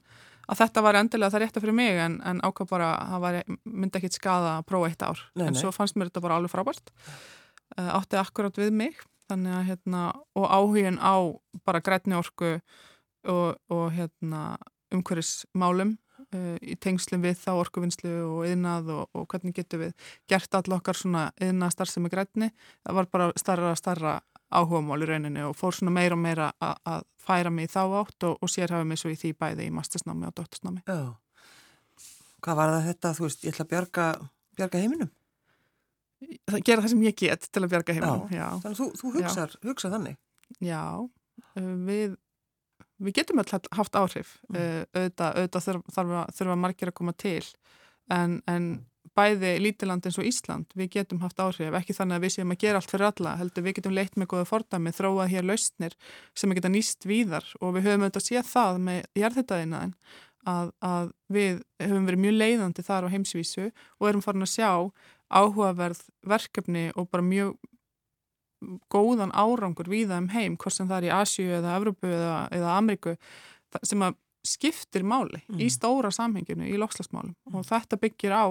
að 0.48 0.62
þetta 0.62 0.84
var 0.84 0.98
endilega 1.00 1.34
það 1.34 1.44
rétta 1.44 1.62
fyrir 1.62 1.76
mig 1.76 2.00
en, 2.02 2.18
en 2.24 2.40
ákvað 2.46 2.70
bara 2.72 2.88
að 3.18 3.28
myndi 3.64 4.00
ekkit 4.00 4.16
skada 4.16 4.56
að 4.58 4.66
prófa 4.70 4.90
eitt 4.90 5.04
ár, 5.04 5.22
Nei, 5.34 5.46
en 5.48 5.54
nei. 5.56 5.60
svo 5.60 5.72
fannst 5.74 5.98
mér 5.98 6.10
þetta 6.10 6.24
bara 6.24 6.40
alveg 6.40 6.54
frábært. 6.54 6.92
Uh, 7.76 7.90
átti 7.98 8.18
akkurat 8.20 8.58
við 8.58 8.72
mig 8.72 9.00
að 9.28 9.64
hérna, 9.68 10.08
og 10.32 10.46
áhugin 10.48 10.96
á 11.04 11.20
bara 11.68 11.84
grætni 11.84 12.16
orku 12.16 12.56
og, 13.28 13.58
og 13.68 13.90
hérna 13.92 14.56
umhverfismálum 14.94 15.98
uh, 16.32 16.56
í 16.64 16.76
tengslum 16.80 17.22
við 17.26 17.36
þá 17.42 17.50
orkuvinnslu 17.58 18.14
og 18.24 18.46
yðnað 18.48 18.92
og, 18.94 19.04
og 19.12 19.28
hvernig 19.28 19.56
getum 19.58 19.84
við 19.84 20.08
gert 20.30 20.56
all 20.56 20.78
okkar 20.78 20.96
svona 20.96 21.28
yðnað 21.44 21.74
starfsemi 21.76 22.12
grætni 22.12 22.50
það 22.86 23.00
var 23.00 23.10
bara 23.12 23.30
starra 23.36 23.74
starra 23.76 24.14
áhugamál 24.50 25.02
í 25.04 25.08
rauninni 25.10 25.42
og 25.44 25.56
fór 25.58 25.74
svona 25.76 25.92
meira 25.92 26.16
og 26.16 26.22
meira 26.22 26.50
að 26.64 27.02
færa 27.20 27.50
mig 27.52 27.68
í 27.68 27.72
þá 27.72 27.80
átt 28.00 28.24
og, 28.28 28.38
og 28.42 28.48
sérhafa 28.52 28.84
mig 28.88 28.98
svo 29.00 29.10
í 29.12 29.16
því 29.20 29.34
bæði 29.36 29.66
í 29.68 29.72
mastersnámi 29.74 30.28
og 30.30 30.34
dóttursnámi. 30.38 30.82
Já. 30.88 31.14
Hvað 32.44 32.56
var 32.60 32.72
það 32.76 32.86
þetta, 32.92 33.12
þú 33.18 33.26
veist, 33.26 33.44
ég 33.44 33.52
ætla 33.54 33.64
að 33.66 33.70
bjarga, 33.74 34.06
bjarga 34.60 34.82
heiminum? 34.84 35.10
Það 36.48 36.62
gera 36.66 36.82
það 36.84 36.92
sem 36.94 37.02
ég 37.06 37.16
get 37.18 37.44
til 37.54 37.62
að 37.64 37.72
bjarga 37.74 37.94
heiminum. 37.98 38.24
Já, 38.34 38.46
Þannig 38.62 38.72
að 38.72 38.78
þú, 38.80 38.86
þú 39.00 39.10
hugsar, 39.18 39.56
hugsar 39.68 39.92
þannig. 39.94 40.16
já, 40.64 40.80
uh, 40.98 41.74
við, 41.86 42.16
við 43.04 43.16
getum 43.20 43.42
alltaf 43.42 43.68
haft 43.78 43.98
áhrif, 44.00 44.36
Mm. 44.48 44.56
uh, 44.56 45.02
auðvitað, 45.02 45.68
þurfa, 45.94 46.22
þurfa 46.38 46.56
margir 46.58 46.90
að 46.92 46.96
koma 47.02 47.12
til 47.14 47.44
en, 48.10 48.38
en 48.48 48.70
bæði 49.18 49.50
lítiland 49.62 50.06
eins 50.06 50.18
og 50.20 50.28
Ísland, 50.28 50.70
við 50.78 50.92
getum 50.94 51.20
haft 51.24 51.40
áhrif, 51.42 51.74
ekki 51.74 51.96
þannig 51.96 52.18
að 52.18 52.24
við 52.24 52.34
séum 52.36 52.54
að 52.54 52.62
gera 52.62 52.80
allt 52.80 52.92
fyrir 52.92 53.08
alla, 53.08 53.34
heldur 53.40 53.66
við 53.66 53.76
getum 53.78 53.96
leitt 53.96 54.16
með 54.18 54.30
góða 54.32 54.46
fordæmi, 54.52 54.94
þróað 54.94 55.32
hér 55.34 55.48
lausnir 55.48 55.96
sem 56.38 56.54
geta 56.56 56.70
nýst 56.72 57.08
víðar. 57.08 57.46
Og 57.60 57.74
við 57.76 57.88
höfum 57.88 58.06
auðvitað 58.06 58.26
séð 58.28 58.50
það 58.52 58.80
með 58.86 59.00
jarðhættaðinaðin 59.18 59.96
að, 60.48 60.70
að 60.84 61.10
við 61.34 61.62
höfum 61.82 62.06
verið 62.08 62.22
mjög 62.24 62.38
leiðandi 62.42 62.84
þar 62.86 63.08
á 63.08 63.12
heimsvísu 63.14 63.66
og 63.68 64.08
erum 64.08 64.24
farin 64.24 64.46
að 64.46 64.54
sjá 64.54 64.70
áhugaverð 65.28 66.04
verkefni 66.28 66.86
og 66.96 67.10
bara 67.12 67.26
mjög 67.26 67.58
góðan 68.90 69.34
árangur 69.36 69.90
víða 69.90 70.18
um 70.18 70.30
heim, 70.32 70.56
hvort 70.58 70.74
sem 70.74 70.88
það 70.88 71.02
er 71.02 71.08
í 71.08 71.14
Asju 71.14 71.50
eða 71.60 71.76
Evrópu 71.78 72.10
eða, 72.10 72.38
eða 72.54 72.78
Ameríku 72.78 73.14
sem 73.86 74.02
að 74.02 74.16
skiptir 74.48 75.04
máli 75.04 75.40
í 75.48 75.66
Mm. 75.68 75.72
stóra 75.74 76.10
samhenginu 76.14 76.64
í 76.68 76.76
lokslasmálum 76.80 77.34
og 77.52 77.64
þetta 77.68 77.98
byggir 78.00 78.32
á 78.32 78.46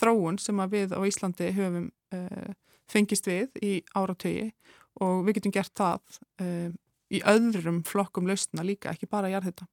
þróun 0.00 0.38
sem 0.42 0.56
að 0.60 0.72
við 0.76 0.94
á 0.96 1.00
Íslandi 1.06 1.52
höfum 1.56 1.90
uh, 2.14 2.50
fengist 2.90 3.26
við 3.26 3.48
í 3.62 3.72
áratögi 3.94 4.52
og 5.00 5.24
við 5.26 5.34
getum 5.38 5.52
gert 5.54 5.74
það 5.74 6.00
uh, 6.40 6.70
í 7.10 7.20
öðrum 7.22 7.82
flokkum 7.86 8.26
lausna 8.26 8.64
líka, 8.66 8.90
ekki 8.90 9.06
bara 9.10 9.28
jarðhita. 9.30 9.66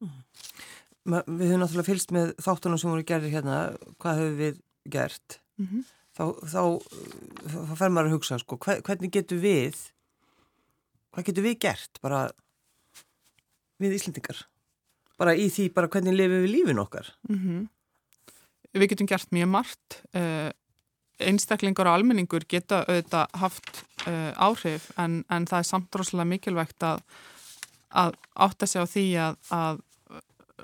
Ma, 1.05 1.23
við 1.27 1.49
höfum 1.49 1.63
náttúrulega 1.63 1.89
fylgst 1.89 2.11
með 2.13 2.35
þáttunum 2.45 2.77
sem 2.79 2.91
voru 2.93 3.03
gerir 3.03 3.31
hérna, 3.33 3.57
hvað 3.99 4.19
höfum 4.21 4.37
við 4.37 4.59
gert? 4.93 5.39
Mm 5.57 5.67
-hmm. 5.71 5.83
Þá, 6.13 6.23
þá, 6.45 6.61
þá 7.49 7.75
fer 7.79 7.89
maður 7.89 8.07
að 8.11 8.13
hugsa, 8.19 8.37
sko, 8.39 8.57
hve- 8.61 8.81
hvernig 8.85 9.11
getur 9.11 9.39
við, 9.41 9.75
hvað 11.13 11.25
getur 11.25 11.43
við 11.47 11.55
gert 11.65 11.97
bara 12.01 12.19
við 13.81 13.95
Íslendingar? 13.97 14.43
Bara 15.21 15.35
í 15.37 15.47
því, 15.53 15.69
bara 15.75 15.89
hvernig 15.91 16.15
lifum 16.17 16.43
við 16.43 16.53
lífin 16.57 16.83
okkar? 16.83 17.13
Mm 17.29 17.69
Við 18.73 18.89
getum 18.89 19.05
gert 19.05 19.29
mjög 19.29 19.49
margt. 19.53 19.99
Uh, 20.17 20.49
einstaklingar 21.21 21.85
og 21.85 21.99
almenningur 21.99 22.41
geta 22.49 22.79
auðvitað 22.87 23.35
haft 23.37 23.83
uh, 24.07 24.31
áhrif 24.33 24.87
en, 24.97 25.19
en 25.29 25.45
það 25.45 25.59
er 25.59 25.67
samt 25.67 25.95
rosalega 25.95 26.31
mikilvægt 26.31 26.83
að, 26.83 27.03
að 27.93 28.17
átta 28.33 28.65
sig 28.65 28.81
á 28.81 28.85
því 28.89 29.05
að, 29.27 29.37
að 29.53 29.81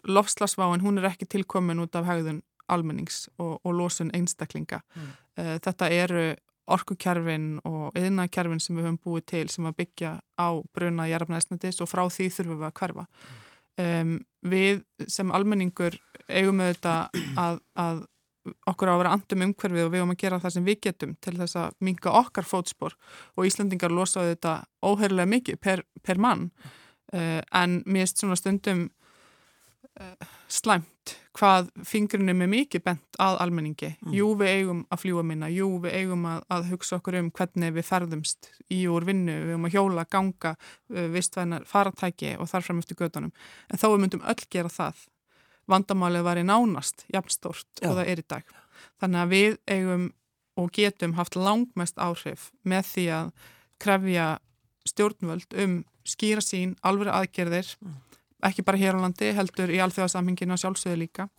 lofslagsváin 0.09 0.81
hún 0.81 0.97
er 0.97 1.11
ekki 1.11 1.29
tilkomin 1.29 1.83
út 1.83 1.93
af 1.95 2.09
hegðun 2.09 2.41
almennings 2.65 3.27
og, 3.37 3.59
og 3.61 3.77
losun 3.77 4.09
einstaklinga. 4.17 4.81
Mm. 4.95 5.11
Uh, 5.37 5.55
þetta 5.61 5.91
eru 5.93 6.23
orkukerfin 6.69 7.59
og 7.65 7.97
yðnakerfin 7.97 8.61
sem 8.61 8.77
við 8.77 8.87
höfum 8.87 8.99
búið 9.05 9.25
til 9.31 9.45
sem 9.49 9.69
að 9.69 9.77
byggja 9.83 10.15
á 10.37 10.49
bruna 10.75 11.07
jarfnæðisnættis 11.09 11.81
og 11.81 11.89
frá 11.89 12.03
því 12.13 12.29
þurfum 12.35 12.59
við 12.61 12.69
að 12.69 12.75
hverfa. 12.81 13.05
Um, 13.79 14.17
við 14.43 14.81
sem 15.07 15.29
almenningur 15.35 15.95
eigum 16.27 16.59
auðvitað 16.59 17.19
að, 17.39 17.59
að 17.79 18.01
okkur 18.69 18.91
á 18.91 18.93
að 18.93 19.01
vera 19.01 19.13
andum 19.15 19.45
umhverfið 19.47 19.85
og 19.85 19.91
við 19.93 20.01
eigum 20.01 20.13
að 20.13 20.21
gera 20.23 20.39
það 20.43 20.53
sem 20.55 20.67
við 20.67 20.79
getum 20.87 21.15
til 21.23 21.35
þess 21.37 21.59
að 21.59 21.77
minga 21.85 22.13
okkar 22.19 22.47
fótspor. 22.47 22.95
Og 23.35 23.47
Íslandingar 23.49 23.93
losa 23.93 24.25
þetta 24.27 24.55
óheirlega 24.85 25.31
mikið 25.33 25.59
per, 25.63 25.83
per 26.03 26.21
mann. 26.21 26.49
Uh, 27.13 27.39
en 27.55 27.79
mér 27.89 28.05
erst 28.05 28.21
svona 28.21 28.37
stundum 28.39 28.87
uh, 29.99 30.29
slæmt 30.51 31.15
hvað 31.39 31.69
fingrinum 31.87 32.41
er 32.43 32.49
mikið 32.51 32.83
bent 32.83 33.19
að 33.21 33.37
almenningi. 33.45 33.93
Mm. 34.03 34.15
Jú, 34.17 34.29
við 34.39 34.49
eigum 34.57 34.81
að 34.91 35.01
fljúa 35.03 35.23
minna, 35.25 35.49
jú, 35.53 35.69
við 35.83 35.95
eigum 36.01 36.25
að, 36.27 36.41
að 36.51 36.65
hugsa 36.73 36.97
okkur 36.99 37.17
um 37.21 37.29
hvernig 37.35 37.75
við 37.77 37.87
ferðumst 37.87 38.49
í 38.75 38.81
úr 38.91 39.07
vinnu, 39.07 39.37
við 39.45 39.53
eigum 39.53 39.69
að 39.69 39.75
hjóla, 39.77 40.05
ganga, 40.11 40.55
uh, 40.91 41.05
vistvænar, 41.13 41.67
faratæki 41.69 42.33
og 42.37 42.51
þar 42.51 42.67
fram 42.67 42.81
eftir 42.83 42.99
gödunum. 42.99 43.31
En 43.71 43.81
þó 43.81 43.87
við 43.93 44.03
myndum 44.03 44.25
öll 44.27 44.43
gera 44.51 44.73
það. 44.73 45.05
Vandamálið 45.69 46.25
var 46.25 46.41
í 46.41 46.45
nánast 46.49 47.05
jafnstórt 47.13 47.69
Já. 47.79 47.89
og 47.89 47.99
það 47.99 48.11
er 48.11 48.23
í 48.23 48.27
dag. 48.35 48.53
Þannig 48.99 49.23
að 49.23 49.33
við 49.35 49.57
eigum 49.69 50.05
og 50.59 50.71
getum 50.75 51.15
haft 51.15 51.37
langmest 51.39 51.99
áhrif 52.01 52.49
með 52.67 52.87
því 52.89 53.07
að 53.15 53.31
krefja 53.79 54.27
stjórnvöld 54.89 55.55
um 55.63 55.79
skýra 56.09 56.41
sín, 56.43 56.75
alveg 56.83 57.11
aðgerðir, 57.13 57.75
Mm. 57.79 57.97
Ekki 58.45 58.63
bara 58.65 58.79
hér 58.79 58.97
á 58.97 59.03
landi, 59.03 59.33
heldur 59.35 59.71
í 59.73 59.81
alþjóðasamhenginu 59.83 60.55
og 60.55 60.61
sjálfsögðu 60.61 61.01
líka. 61.03 61.29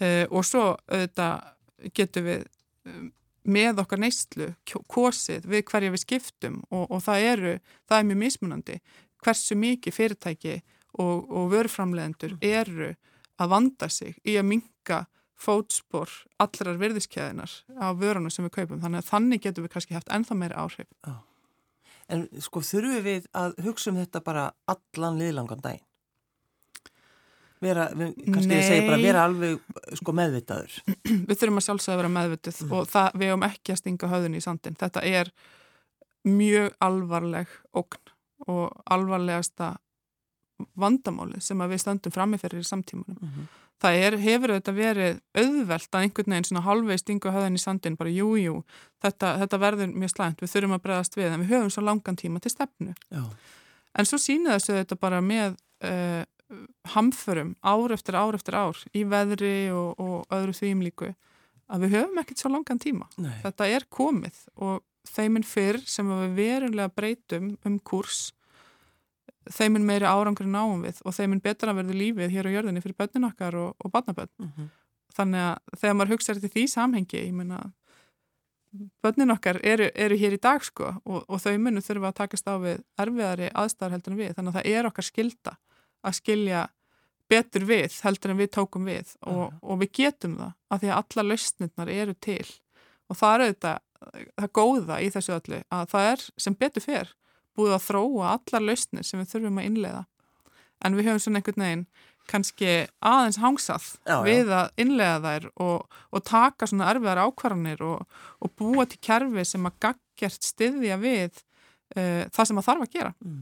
uh, 0.00 0.26
og 0.30 0.44
svo 0.44 0.76
auðvitað 0.88 1.92
getum 1.96 2.24
við 2.28 2.44
um, 2.86 3.12
með 3.50 3.80
okkar 3.82 4.00
neyslu 4.02 4.50
kosið 4.90 5.46
við 5.48 5.64
hverja 5.70 5.92
við 5.94 6.02
skiptum 6.04 6.60
og, 6.70 6.90
og 6.90 7.00
það 7.04 7.28
eru, 7.32 7.54
það 7.88 7.98
er 7.98 8.08
mjög 8.10 8.20
mismunandi 8.24 8.76
hversu 9.24 9.56
mikið 9.56 9.96
fyrirtæki 9.96 10.58
og, 10.98 11.24
og 11.30 11.48
vörframlegendur 11.54 12.36
eru 12.44 12.92
að 13.40 13.52
vanda 13.54 13.88
sig 13.88 14.18
í 14.28 14.36
að 14.36 14.48
minka 14.52 15.04
fótspor 15.40 16.12
allrar 16.42 16.76
virðiskeiðinar 16.80 17.52
á 17.80 17.96
vörunum 17.96 18.32
sem 18.32 18.44
við 18.44 18.58
kaupum 18.58 18.80
þannig 18.82 19.00
að 19.00 19.10
þannig 19.10 19.44
getum 19.46 19.64
við 19.64 19.74
kannski 19.74 19.96
haft 19.96 20.10
ennþá 20.12 20.36
meira 20.36 20.60
áhrif. 20.60 20.88
En 22.10 22.26
sko 22.42 22.60
þurfum 22.66 23.04
við 23.06 23.28
að 23.32 23.54
hugsa 23.64 23.92
um 23.92 24.00
þetta 24.00 24.20
bara 24.26 24.50
allan 24.68 25.20
liðlangan 25.20 25.64
daginn 25.64 25.86
vera, 27.60 27.86
kannski 27.94 28.56
ég 28.56 28.66
segi 28.66 28.86
bara 28.88 29.00
vera 29.02 29.24
alveg 29.28 29.98
sko 30.00 30.14
meðvitaður 30.16 30.78
Við 31.28 31.34
þurfum 31.34 31.60
að 31.60 31.66
sjálfsögða 31.68 31.96
að 31.96 32.02
vera 32.02 32.12
meðvitað 32.16 32.60
mm. 32.64 32.74
og 32.76 32.90
það, 32.90 33.08
við 33.20 33.32
höfum 33.32 33.46
ekki 33.50 33.74
að 33.74 33.80
stinga 33.82 34.12
höðun 34.14 34.38
í 34.38 34.42
sandin 34.44 34.80
þetta 34.80 35.04
er 35.06 35.32
mjög 36.28 36.74
alvarleg 36.84 37.54
okn 37.80 38.14
og 38.50 38.92
alvarlegasta 38.92 39.74
vandamáli 40.80 41.40
sem 41.44 41.60
við 41.60 41.80
stöndum 41.80 42.12
framifærir 42.12 42.60
í 42.60 42.68
samtímanum 42.68 43.16
mm 43.20 43.34
-hmm 43.34 43.50
það 43.80 44.02
er, 44.04 44.16
hefur 44.20 44.54
þetta 44.56 44.74
verið 44.76 45.20
auðvelt 45.40 45.94
að 45.94 46.04
einhvern 46.04 46.34
veginn 46.34 46.48
svona 46.48 46.64
halvveg 46.66 47.00
stinga 47.00 47.32
höðan 47.34 47.56
í 47.56 47.62
sandin, 47.62 47.96
bara 48.00 48.12
jú, 48.12 48.34
jú, 48.40 48.58
þetta, 49.04 49.32
þetta 49.44 49.60
verður 49.62 49.94
mjög 49.94 50.12
slæmt, 50.12 50.42
við 50.42 50.52
þurfum 50.54 50.76
að 50.76 50.82
bregðast 50.86 51.16
við 51.16 51.30
en 51.30 51.44
við 51.44 51.54
höfum 51.54 51.72
svo 51.72 51.84
langan 51.86 52.20
tíma 52.20 52.42
til 52.42 52.52
stefnu. 52.52 52.94
Já. 53.08 53.24
En 53.98 54.08
svo 54.08 54.20
sína 54.20 54.58
þessu 54.58 54.76
þetta 54.76 55.00
bara 55.00 55.22
með 55.24 55.56
uh, 55.88 56.22
hamförum 56.94 57.54
ár 57.62 57.94
eftir 57.94 58.18
ár 58.18 58.34
eftir 58.38 58.56
ár 58.58 58.78
í 58.96 59.04
veðri 59.08 59.70
og, 59.74 60.00
og 60.00 60.34
öðru 60.34 60.56
þvíum 60.56 60.84
líku 60.86 61.12
að 61.70 61.86
við 61.86 61.96
höfum 61.96 62.20
ekkert 62.22 62.42
svo 62.42 62.50
langan 62.50 62.80
tíma. 62.82 63.06
Nei. 63.20 63.36
Þetta 63.44 63.68
er 63.70 63.86
komið 63.92 64.40
og 64.58 64.80
þeiminn 65.06 65.46
fyrr 65.46 65.80
sem 65.88 66.08
við 66.10 66.36
verulega 66.36 66.92
breytum 66.92 67.54
um 67.66 67.78
kurs 67.78 68.30
þeiminn 69.50 69.86
meiri 69.86 70.08
árangur 70.08 70.48
náum 70.48 70.84
við 70.84 71.00
og 71.06 71.14
þeiminn 71.16 71.42
betra 71.42 71.74
verður 71.76 71.98
lífið 71.98 72.34
hér 72.34 72.48
á 72.50 72.54
jörðinni 72.54 72.82
fyrir 72.84 72.98
börnin 72.98 73.28
okkar 73.30 73.56
og, 73.56 73.70
og 73.78 73.92
barnabörn 73.92 74.30
mm 74.38 74.48
-hmm. 74.48 74.68
þannig 75.16 75.46
að 75.46 75.78
þegar 75.80 75.96
maður 75.96 76.12
hugsaður 76.14 76.40
til 76.40 76.52
því 76.54 76.66
samhengi 76.68 77.22
ég 77.22 77.32
menna 77.32 77.60
börnin 79.02 79.34
okkar 79.34 79.58
eru, 79.64 79.90
eru 79.94 80.16
hér 80.16 80.36
í 80.36 80.42
dag 80.42 80.62
sko 80.64 80.94
og, 81.04 81.24
og 81.28 81.40
þau 81.40 81.58
munum 81.58 81.82
þurfa 81.82 82.12
að 82.12 82.18
takast 82.20 82.46
á 82.46 82.54
við 82.60 82.82
erfiðari 82.98 83.50
aðstæðar 83.54 83.92
heldur 83.96 84.12
en 84.12 84.18
við 84.18 84.34
þannig 84.36 84.54
að 84.54 84.58
það 84.60 84.70
er 84.76 84.86
okkar 84.86 85.04
skilda 85.04 85.56
að 86.06 86.16
skilja 86.20 86.66
betur 87.30 87.66
við 87.68 87.94
heldur 88.04 88.32
en 88.32 88.40
við 88.40 88.50
tókum 88.56 88.88
við 88.88 89.14
og, 89.28 89.54
og 89.62 89.80
við 89.82 89.92
getum 90.00 90.36
það 90.40 90.52
af 90.70 90.82
því 90.82 90.90
að 90.90 90.98
alla 91.00 91.26
lausnirnar 91.28 91.92
eru 91.94 92.16
til 92.26 92.46
og 93.10 93.18
það 93.18 93.34
er 93.34 93.44
auðvitað 93.46 93.86
það 94.40 94.52
góða 94.56 95.00
í 95.04 95.10
þessu 95.14 95.34
öllu 95.36 95.62
að 95.68 95.90
það 95.92 96.12
er 96.12 96.28
sem 96.40 96.56
betur 96.56 96.84
fer 96.84 97.10
búið 97.58 97.76
að 97.76 97.86
þróa 97.88 98.30
allar 98.36 98.64
lausnir 98.64 99.06
sem 99.06 99.20
við 99.20 99.34
þurfum 99.34 99.60
að 99.60 99.68
innlega 99.68 100.04
en 100.80 100.96
við 100.96 101.10
höfum 101.10 101.22
svona 101.24 101.40
einhvern 101.40 101.64
veginn 101.66 101.86
kannski 102.30 102.72
aðeins 103.02 103.40
hangsað 103.42 103.86
já, 104.06 104.14
já. 104.14 104.18
við 104.26 104.52
að 104.54 104.82
innlega 104.84 105.20
þær 105.24 105.46
og, 105.64 106.00
og 106.14 106.24
taka 106.26 106.68
svona 106.70 106.90
erfiðar 106.92 107.22
ákvarðanir 107.26 107.84
og, 107.86 108.18
og 108.38 108.52
búa 108.58 108.86
til 108.88 109.00
kerfi 109.02 109.46
sem 109.48 109.66
að 109.66 109.78
gaggjart 109.86 110.46
styðja 110.46 110.98
við 111.00 111.40
uh, 111.96 112.28
það 112.30 112.50
sem 112.50 112.60
að 112.62 112.68
þarf 112.68 112.86
að 112.86 112.94
gera 112.94 113.14
mm. 113.18 113.40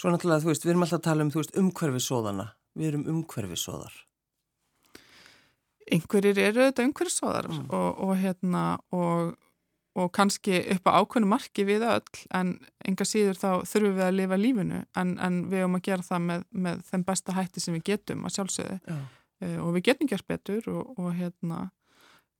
Svo 0.00 0.12
náttúrulega, 0.12 0.44
þú 0.44 0.52
veist, 0.52 0.64
við 0.64 0.72
erum 0.72 0.86
alltaf 0.86 1.00
að 1.02 1.06
tala 1.10 1.26
um 1.26 1.34
veist, 1.34 1.58
umhverfisóðana, 1.60 2.46
við 2.78 2.92
erum 2.92 3.04
umhverfisóðar 3.14 3.98
Einhverjir 5.90 6.38
eru 6.38 6.66
þetta 6.68 6.84
umhverfisóðar 6.86 7.48
mm. 7.50 7.62
og, 7.74 8.02
og 8.06 8.12
hérna 8.20 8.64
og 8.94 9.32
og 9.98 10.10
kannski 10.14 10.60
upp 10.74 10.86
á 10.86 11.02
ákveðnu 11.02 11.28
marki 11.30 11.64
við 11.66 11.84
öll 11.88 12.20
en 12.36 12.52
enga 12.86 13.06
síður 13.08 13.38
þá 13.40 13.48
þurfum 13.66 13.96
við 13.96 14.04
að 14.06 14.16
lifa 14.18 14.38
lífinu 14.38 14.82
en, 15.00 15.16
en 15.18 15.40
við 15.50 15.64
höfum 15.64 15.78
að 15.80 15.86
gera 15.88 16.06
það 16.06 16.22
með, 16.28 16.44
með 16.66 16.84
þeim 16.90 17.06
besta 17.08 17.34
hætti 17.34 17.62
sem 17.64 17.76
við 17.76 17.86
getum 17.90 18.22
að 18.26 18.36
sjálfsögðu. 18.36 18.78
Uh, 19.40 19.58
og 19.64 19.74
við 19.76 19.86
getum 19.88 20.10
gert 20.10 20.26
betur 20.30 20.70
og, 20.70 20.94
og 21.00 21.10
hérna 21.16 21.64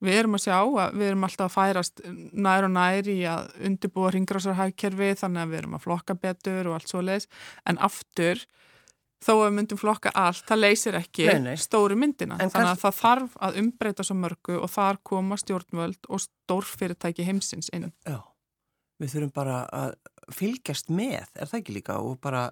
við 0.01 0.17
erum 0.21 0.37
að 0.37 0.45
sjá 0.47 0.57
að 0.57 0.97
við 0.97 1.09
erum 1.11 1.27
alltaf 1.27 1.45
að 1.47 1.55
færast 1.57 2.01
nær 2.33 2.67
og 2.67 2.73
nær 2.73 3.11
í 3.11 3.19
að 3.29 3.51
undirbúa 3.69 4.13
ringrásarhækkerfi 4.15 5.11
þannig 5.21 5.43
að 5.43 5.53
við 5.53 5.61
erum 5.61 5.77
að 5.77 5.85
flokka 5.85 6.17
betur 6.17 6.71
og 6.71 6.77
allt 6.77 6.91
svo 6.91 7.03
leiðis 7.05 7.29
en 7.69 7.79
aftur 7.81 8.41
þó 9.21 9.31
að 9.35 9.43
við 9.43 9.55
myndum 9.57 9.79
flokka 9.79 10.11
allt, 10.17 10.43
það 10.49 10.61
leysir 10.61 10.97
ekki 10.97 11.27
nei, 11.29 11.51
nei. 11.51 11.59
stóru 11.61 11.97
myndina, 11.99 12.37
en 12.41 12.51
þannig 12.51 12.73
að 12.73 12.81
það 12.81 12.97
þarf 12.99 13.35
að 13.47 13.59
umbreyta 13.61 14.05
svo 14.07 14.17
mörgu 14.17 14.57
og 14.57 14.71
þar 14.73 14.99
koma 15.07 15.37
stjórnvöld 15.37 16.09
og 16.09 16.23
stórfyrirtæki 16.25 17.25
heimsins 17.27 17.69
inn. 17.75 17.91
Já, 18.07 18.17
við 19.01 19.13
þurfum 19.15 19.33
bara 19.35 19.59
að 19.77 19.93
fylgjast 20.33 20.89
með, 20.93 21.27
er 21.35 21.51
það 21.51 21.59
ekki 21.59 21.77
líka, 21.77 21.99
og 22.01 22.17
bara 22.23 22.47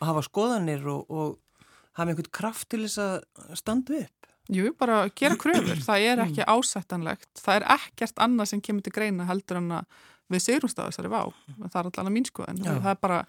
að 0.00 0.10
hafa 0.10 0.26
skoðanir 0.28 0.84
og, 0.92 1.08
og 1.08 1.64
hafa 1.96 2.12
einhvern 2.12 2.32
kraft 2.40 2.68
til 2.72 2.84
þess 2.84 3.00
að 3.04 3.56
standa 3.60 4.02
upp. 4.04 4.29
Jú, 4.50 4.72
bara 4.78 5.02
gera 5.16 5.38
kröfur, 5.40 5.82
það 5.88 6.06
er 6.12 6.24
ekki 6.24 6.46
ásættanlegt, 6.46 7.30
það 7.38 7.60
er 7.60 7.68
ekkert 7.76 8.24
annað 8.24 8.52
sem 8.52 8.64
kemur 8.64 8.86
til 8.86 8.94
greina 8.94 9.28
heldur 9.28 9.60
en 9.60 9.76
að 9.80 10.00
við 10.30 10.44
segjumst 10.46 10.78
á 10.78 10.86
þessari 10.86 11.10
vá, 11.10 11.22
það 11.66 11.78
er 11.80 11.88
alltaf 11.88 12.10
mín 12.14 12.26
sko, 12.26 12.46
en 12.46 12.58
Já. 12.62 12.72
það 12.72 12.90
er 12.92 13.00
bara, 13.02 13.22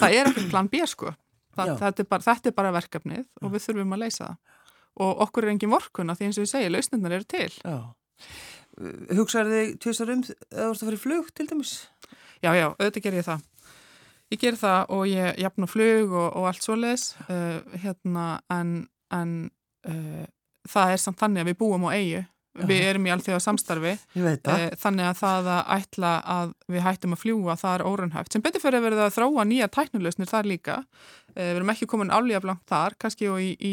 það 0.00 0.16
er 0.16 0.30
ekkert 0.30 0.48
plan 0.50 0.70
B 0.70 0.80
sko. 0.90 1.12
Það, 1.50 1.72
þetta, 1.80 2.02
er 2.02 2.08
bara, 2.10 2.24
þetta 2.26 2.50
er 2.50 2.56
bara 2.56 2.72
verkefnið 2.74 3.24
og 3.42 3.52
við 3.54 3.64
þurfum 3.66 3.94
að 3.96 4.02
leysa 4.04 4.22
það. 4.24 4.56
Og 5.00 5.22
okkur 5.26 5.46
er 5.46 5.52
engin 5.52 5.72
vorkuna 5.72 6.14
því 6.18 6.28
eins 6.28 6.38
og 6.38 6.46
ég 6.46 6.50
segi, 6.50 6.70
lausnirnar 6.70 7.14
eru 7.16 7.26
til. 7.30 7.50
Já. 7.62 7.78
Hugsaður 9.18 9.54
þig 9.56 9.72
tjóðsar 9.82 10.12
um 10.14 10.22
að 10.22 10.30
þú 10.30 10.66
ert 10.66 10.82
að 10.82 10.84
fara 10.84 10.98
í 10.98 11.02
flug 11.04 11.30
til 11.36 11.46
dæmis? 11.50 11.72
Já, 12.40 12.50
já, 12.56 12.66
auðvitað 12.70 13.06
ger 13.06 13.18
ég 13.18 13.26
það. 13.26 13.46
Ég 14.30 14.42
ger 14.44 14.58
það 14.60 14.92
og 14.94 15.06
ég 15.10 15.40
jafn 15.42 15.66
á 15.66 15.68
flug 15.70 16.12
og, 16.14 16.28
og 16.38 16.48
allt 16.50 16.66
svo 16.66 16.76
leis 16.78 17.06
uh, 17.26 17.58
hérna, 17.82 18.26
en, 18.54 18.74
en 19.14 19.32
uh, 19.90 20.26
það 20.68 20.92
er 20.94 21.02
samt 21.02 21.20
þannig 21.20 21.44
að 21.44 21.50
við 21.50 21.58
búum 21.62 21.88
á 21.88 21.90
eigu 21.94 22.26
við 22.66 22.82
erum 22.82 23.06
í 23.06 23.12
allþjóða 23.14 23.40
samstarfi 23.44 23.92
eh, 23.94 24.72
þannig 24.80 25.06
að 25.06 25.18
það 25.20 25.48
að 25.54 25.72
ætla 25.76 26.10
að 26.34 26.52
við 26.72 26.84
hættum 26.84 27.14
að 27.14 27.22
fljúa 27.22 27.56
það 27.60 27.74
er 27.76 27.84
órunhæft 27.86 28.34
sem 28.34 28.44
betur 28.44 28.64
fyrir 28.64 28.80
að 28.80 28.86
verða 28.88 29.06
að 29.06 29.16
þróa 29.16 29.44
nýja 29.46 29.68
tæknuleusnir 29.70 30.30
þar 30.30 30.48
líka. 30.50 30.78
Eh, 31.36 31.52
við 31.52 31.60
erum 31.60 31.72
ekki 31.74 31.88
komin 31.90 32.10
álíða 32.10 32.42
blankt 32.44 32.66
þar 32.70 32.96
kannski 33.00 33.28
og 33.30 33.42
í, 33.44 33.52
í 33.54 33.72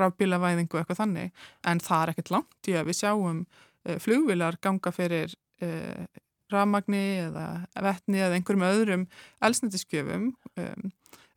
rafbílavæðingu 0.00 0.80
eitthvað 0.80 1.02
þannig 1.02 1.48
en 1.68 1.82
það 1.84 2.02
er 2.02 2.14
ekkert 2.14 2.32
langt 2.38 2.70
í 2.70 2.76
að 2.78 2.88
við 2.90 3.00
sjáum 3.02 3.42
eh, 3.84 3.98
flugvilar 4.02 4.56
ganga 4.64 4.94
fyrir 4.96 5.36
eh, 5.60 6.06
rafmagni 6.52 7.04
eða 7.26 7.46
vettni 7.84 8.22
eða 8.22 8.38
einhverjum 8.38 8.68
öðrum 8.68 9.04
elsnættiskjöfum 9.44 10.28
um, 10.30 10.90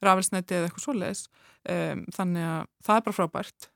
rafelsnætti 0.06 0.54
eða 0.54 0.70
eitthvað 0.70 0.86
svoleiðis. 0.86 1.24
Um, 1.70 2.04
þannig 2.14 2.46
að 2.46 2.68
það 2.86 3.00
er 3.00 3.06
bara 3.08 3.18
frábært 3.18 3.70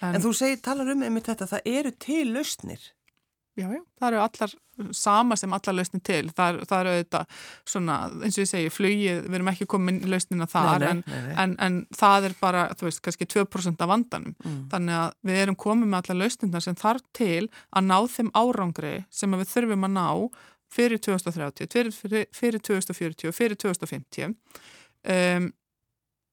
En, 0.00 0.14
en 0.14 0.22
þú 0.22 0.32
segir, 0.36 0.62
talar 0.62 0.92
um 0.92 1.02
einmitt 1.06 1.28
þetta, 1.30 1.48
það 1.50 1.68
eru 1.78 1.92
til 1.98 2.24
lausnir. 2.36 2.92
Já, 3.58 3.66
já, 3.74 3.80
það 3.98 4.12
eru 4.12 4.18
allar 4.22 4.52
sama 4.94 5.36
sem 5.36 5.54
allar 5.56 5.74
lausnir 5.74 6.02
til. 6.06 6.28
Það, 6.30 6.60
það 6.70 6.80
eru 6.80 6.90
auðvitað 6.92 7.40
svona, 7.66 7.96
eins 8.22 8.36
og 8.38 8.44
ég 8.44 8.50
segi, 8.52 8.70
flugið, 8.70 9.22
við 9.24 9.38
erum 9.38 9.50
ekki 9.50 9.66
komin 9.72 9.98
lausnina 10.12 10.46
þar, 10.50 10.84
nei, 10.84 10.84
nei, 10.84 10.92
en, 10.92 11.00
nei, 11.10 11.32
en, 11.42 11.54
en 11.66 11.78
það 11.98 12.28
er 12.28 12.36
bara, 12.38 12.66
þú 12.78 12.86
veist, 12.86 13.02
kannski 13.02 13.26
2% 13.34 13.82
af 13.82 13.90
vandanum. 13.90 14.36
Mm. 14.44 14.60
Þannig 14.74 14.98
að 15.00 15.16
við 15.30 15.40
erum 15.42 15.58
komin 15.58 15.90
með 15.90 16.04
allar 16.04 16.20
lausnirna 16.22 16.62
sem 16.62 16.78
þarf 16.78 17.08
til 17.18 17.48
að 17.48 17.88
ná 17.88 17.96
þeim 18.14 18.30
árangri 18.38 18.94
sem 19.10 19.34
við 19.40 19.50
þurfum 19.56 19.88
að 19.88 19.94
ná 19.96 20.06
fyrir 20.78 21.02
2030, 21.02 21.72
fyrir, 21.72 21.94
fyrir, 21.96 22.28
fyrir 22.36 22.62
2040 22.62 23.32
og 23.32 23.34
fyrir 23.34 23.58
2050 23.58 24.28
um, 24.28 25.50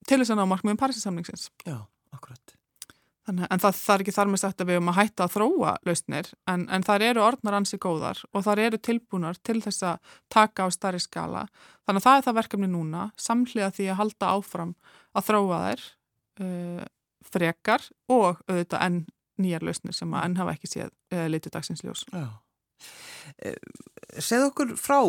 til 0.05 0.19
þess 0.22 0.36
að 0.36 0.41
ná 0.41 0.45
markmiðum 0.51 0.81
Parísinsamlingsins. 0.81 1.50
Já, 1.65 1.79
akkurat. 2.13 2.54
Þannig, 3.25 3.48
en 3.50 3.62
það, 3.63 3.77
það 3.79 3.96
er 3.96 4.03
ekki 4.03 4.13
þar 4.13 4.29
með 4.29 4.41
sagt 4.44 4.60
að 4.62 4.67
við 4.70 4.77
erum 4.77 4.89
að 4.91 4.98
hætta 5.00 5.25
að 5.25 5.32
þróa 5.34 5.72
lausnir 5.88 6.27
en, 6.51 6.65
en 6.70 6.84
þar 6.86 7.05
eru 7.08 7.24
orðnar 7.25 7.58
ansi 7.58 7.79
góðar 7.82 8.20
og 8.29 8.46
þar 8.46 8.62
eru 8.67 8.79
tilbúnar 8.86 9.39
til 9.41 9.58
þess 9.65 9.86
að 9.89 10.12
taka 10.34 10.67
á 10.67 10.70
starri 10.75 11.01
skala. 11.01 11.48
Þannig 11.88 12.03
að 12.03 12.05
það 12.05 12.20
er 12.20 12.25
það 12.27 12.38
verkefni 12.39 12.70
núna, 12.70 13.08
samhliða 13.17 13.72
því 13.74 13.88
að 13.89 14.00
halda 14.03 14.32
áfram 14.38 14.75
að 15.17 15.27
þróa 15.32 15.62
þær 15.63 15.86
uh, 16.46 16.86
frekar 17.34 17.88
og 18.13 18.44
auðvitað 18.46 18.86
enn 18.86 19.01
nýjar 19.41 19.65
lausnir 19.65 19.98
sem 19.98 20.13
að 20.13 20.27
enn 20.27 20.39
hafa 20.44 20.53
ekki 20.55 20.70
séð 20.75 20.91
uh, 20.94 21.25
litið 21.32 21.55
dagsins 21.58 21.82
ljós. 21.86 22.05
Uh, 22.13 22.29
Segð 24.22 24.51
okkur 24.51 24.77
frá 24.77 25.00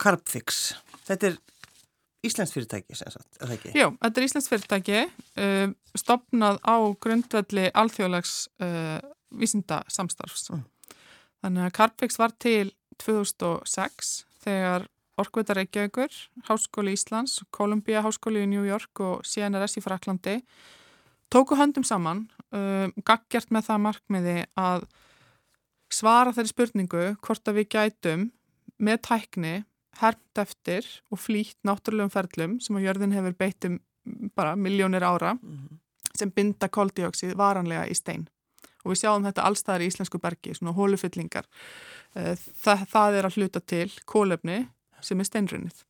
Carbfix. 0.00 0.70
Þetta 1.04 1.34
er 1.34 1.38
Íslands 2.26 2.52
fyrirtæki, 2.54 2.96
sem 2.98 3.12
sagt, 3.14 3.28
er 3.38 3.46
það 3.46 3.54
ekki? 3.54 3.72
Já, 3.78 3.86
þetta 4.02 4.20
er 4.20 4.26
Íslands 4.26 4.48
fyrirtæki 4.50 5.02
uh, 5.04 5.68
stopnað 5.98 6.58
á 6.66 6.76
grundvelli 7.04 7.68
alþjóðlags 7.78 8.34
uh, 8.64 8.98
vísinda 9.38 9.84
samstarfs. 9.92 10.48
Mm. 10.50 10.64
Þannig 11.44 11.68
að 11.68 11.74
Carpfix 11.78 12.18
var 12.18 12.34
til 12.42 12.72
2006 12.98 14.14
þegar 14.42 14.88
Orkveitar 15.18 15.58
Reykjavíkur, 15.58 16.14
Háskóli 16.46 16.94
Íslands, 16.94 17.40
Columbia 17.54 18.02
Háskóli 18.06 18.44
í 18.46 18.50
New 18.50 18.66
York 18.66 19.02
og 19.02 19.26
CNRS 19.26 19.78
í 19.80 19.82
Fraklandi 19.82 20.36
tóku 21.32 21.58
höndum 21.58 21.84
saman 21.84 22.26
um, 22.54 22.92
gaggjart 23.04 23.52
með 23.54 23.68
það 23.68 23.82
markmiði 23.86 24.36
að 24.58 24.86
svara 25.92 26.34
þeirri 26.36 26.52
spurningu 26.52 27.04
hvort 27.24 27.50
að 27.50 27.60
við 27.60 27.70
gætum 27.74 28.28
með 28.78 29.02
tækni 29.08 29.54
hermt 29.96 30.38
eftir 30.38 30.86
og 31.10 31.18
flýtt 31.18 31.58
náttúrulegum 31.66 32.12
ferlum 32.12 32.56
sem 32.60 32.76
á 32.76 32.80
jörðin 32.84 33.14
hefur 33.16 33.36
beitum 33.38 33.78
bara 34.36 34.56
miljónir 34.56 35.04
ára 35.04 35.34
mm 35.34 35.40
-hmm. 35.56 35.78
sem 36.18 36.30
binda 36.30 36.68
koldioksið 36.68 37.36
varanlega 37.36 37.86
í 37.86 37.94
stein. 37.94 38.28
Og 38.84 38.92
við 38.92 39.00
sjáum 39.00 39.24
þetta 39.24 39.42
allstaðar 39.42 39.82
í 39.82 39.86
íslensku 39.86 40.18
bergi, 40.18 40.54
svona 40.54 40.72
hólufyllingar 40.72 41.46
eh, 42.14 42.36
það, 42.64 42.86
það 42.88 43.14
er 43.14 43.24
að 43.24 43.36
hluta 43.36 43.60
til 43.60 43.92
kólefni 44.06 44.68
sem 45.00 45.20
er 45.20 45.24
steinrunnið. 45.24 45.84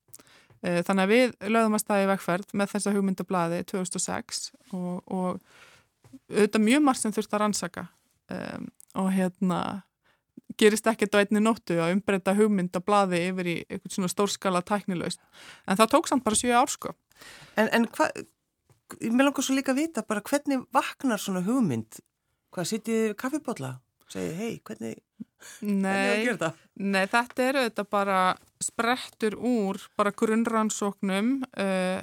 Eh, 0.63 0.83
þannig 0.83 1.03
að 1.03 1.09
við 1.09 1.35
lögum 1.49 1.75
að 1.75 1.81
staði 1.85 2.07
vegferð 2.07 2.55
með 2.55 2.71
þessa 2.73 2.93
hugmyndablaði 2.93 3.65
2006 3.65 4.53
og, 4.73 5.03
og 5.07 5.41
auðvitað 6.33 6.65
mjög 6.65 6.83
margt 6.83 7.01
sem 7.01 7.13
þurft 7.13 7.35
að 7.35 7.41
rannsaka. 7.41 7.87
Um, 8.29 8.67
og 8.95 9.13
hérna 9.13 9.83
gerist 10.61 10.89
ekkert 10.91 11.17
á 11.17 11.23
einni 11.23 11.43
nóttu 11.43 11.79
að 11.79 11.95
umbreyta 11.97 12.35
hugmynd 12.39 12.77
að 12.77 12.87
blaði 12.89 13.23
yfir 13.31 13.51
í 13.53 13.57
eitthvað 13.67 13.95
svona 13.95 14.13
stórskala 14.13 14.65
tæknilaust 14.67 15.23
en 15.67 15.81
það 15.81 15.93
tók 15.95 16.11
samt 16.11 16.27
bara 16.27 16.41
7 16.41 16.55
ár 16.59 16.73
sko. 16.73 16.95
En, 17.59 17.71
en 17.75 17.89
hvað, 17.95 18.23
mér 19.03 19.29
langar 19.29 19.47
svo 19.47 19.59
líka 19.59 19.75
að 19.75 19.83
vita 19.85 20.07
bara 20.07 20.25
hvernig 20.25 20.65
vaknar 20.75 21.23
svona 21.23 21.45
hugmynd? 21.47 22.01
Hvað 22.55 22.71
sittið 22.73 23.15
kaffibotla 23.21 23.77
segið 24.13 24.39
hei, 24.41 24.53
hvernig 24.65 24.99
Nei, 25.63 26.25
hvernig 26.27 26.63
nei, 26.83 27.05
þetta 27.07 27.45
eru 27.45 27.65
þetta 27.69 27.85
bara 27.87 28.21
sprettur 28.63 29.37
úr 29.39 29.79
bara 29.99 30.15
grunnrannsóknum 30.17 31.37
uh, 31.47 32.01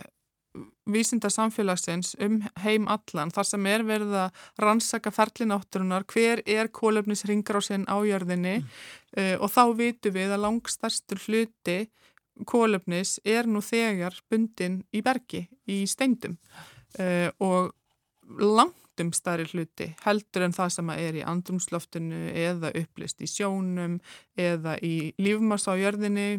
vísinda 0.92 1.30
samfélagsins 1.34 2.14
um 2.22 2.40
heim 2.64 2.88
allan 2.92 3.32
þar 3.34 3.50
sem 3.50 3.70
er 3.70 3.86
verið 3.88 4.16
að 4.26 4.44
rannsaka 4.62 5.12
ferlinátturunar, 5.14 6.06
hver 6.12 6.44
er 6.46 6.70
kólefnisringar 6.74 7.60
á 7.60 7.62
sinn 7.66 7.88
ájörðinni 7.90 8.60
mm. 8.62 8.74
uh, 9.18 9.36
og 9.40 9.52
þá 9.54 9.64
vitum 9.78 10.18
við 10.18 10.36
að 10.36 10.44
langstarstur 10.46 11.22
hluti 11.26 11.80
kólefnis 12.46 13.18
er 13.24 13.48
nú 13.48 13.62
þegar 13.64 14.18
bundin 14.30 14.82
í 14.92 15.02
bergi, 15.06 15.46
í 15.72 15.86
steindum 15.88 16.38
uh, 17.00 17.30
og 17.40 17.74
langtum 18.26 19.12
starri 19.16 19.46
hluti 19.52 19.92
heldur 20.06 20.46
en 20.48 20.56
það 20.56 20.72
sem 20.78 20.92
er 20.96 21.20
í 21.20 21.26
andrumsloftinu 21.28 22.30
eða 22.32 22.72
upplist 22.80 23.22
í 23.22 23.30
sjónum 23.30 24.00
eða 24.38 24.78
í 24.84 25.14
lífmars 25.22 25.68
á 25.70 25.74
jörðinni 25.78 26.30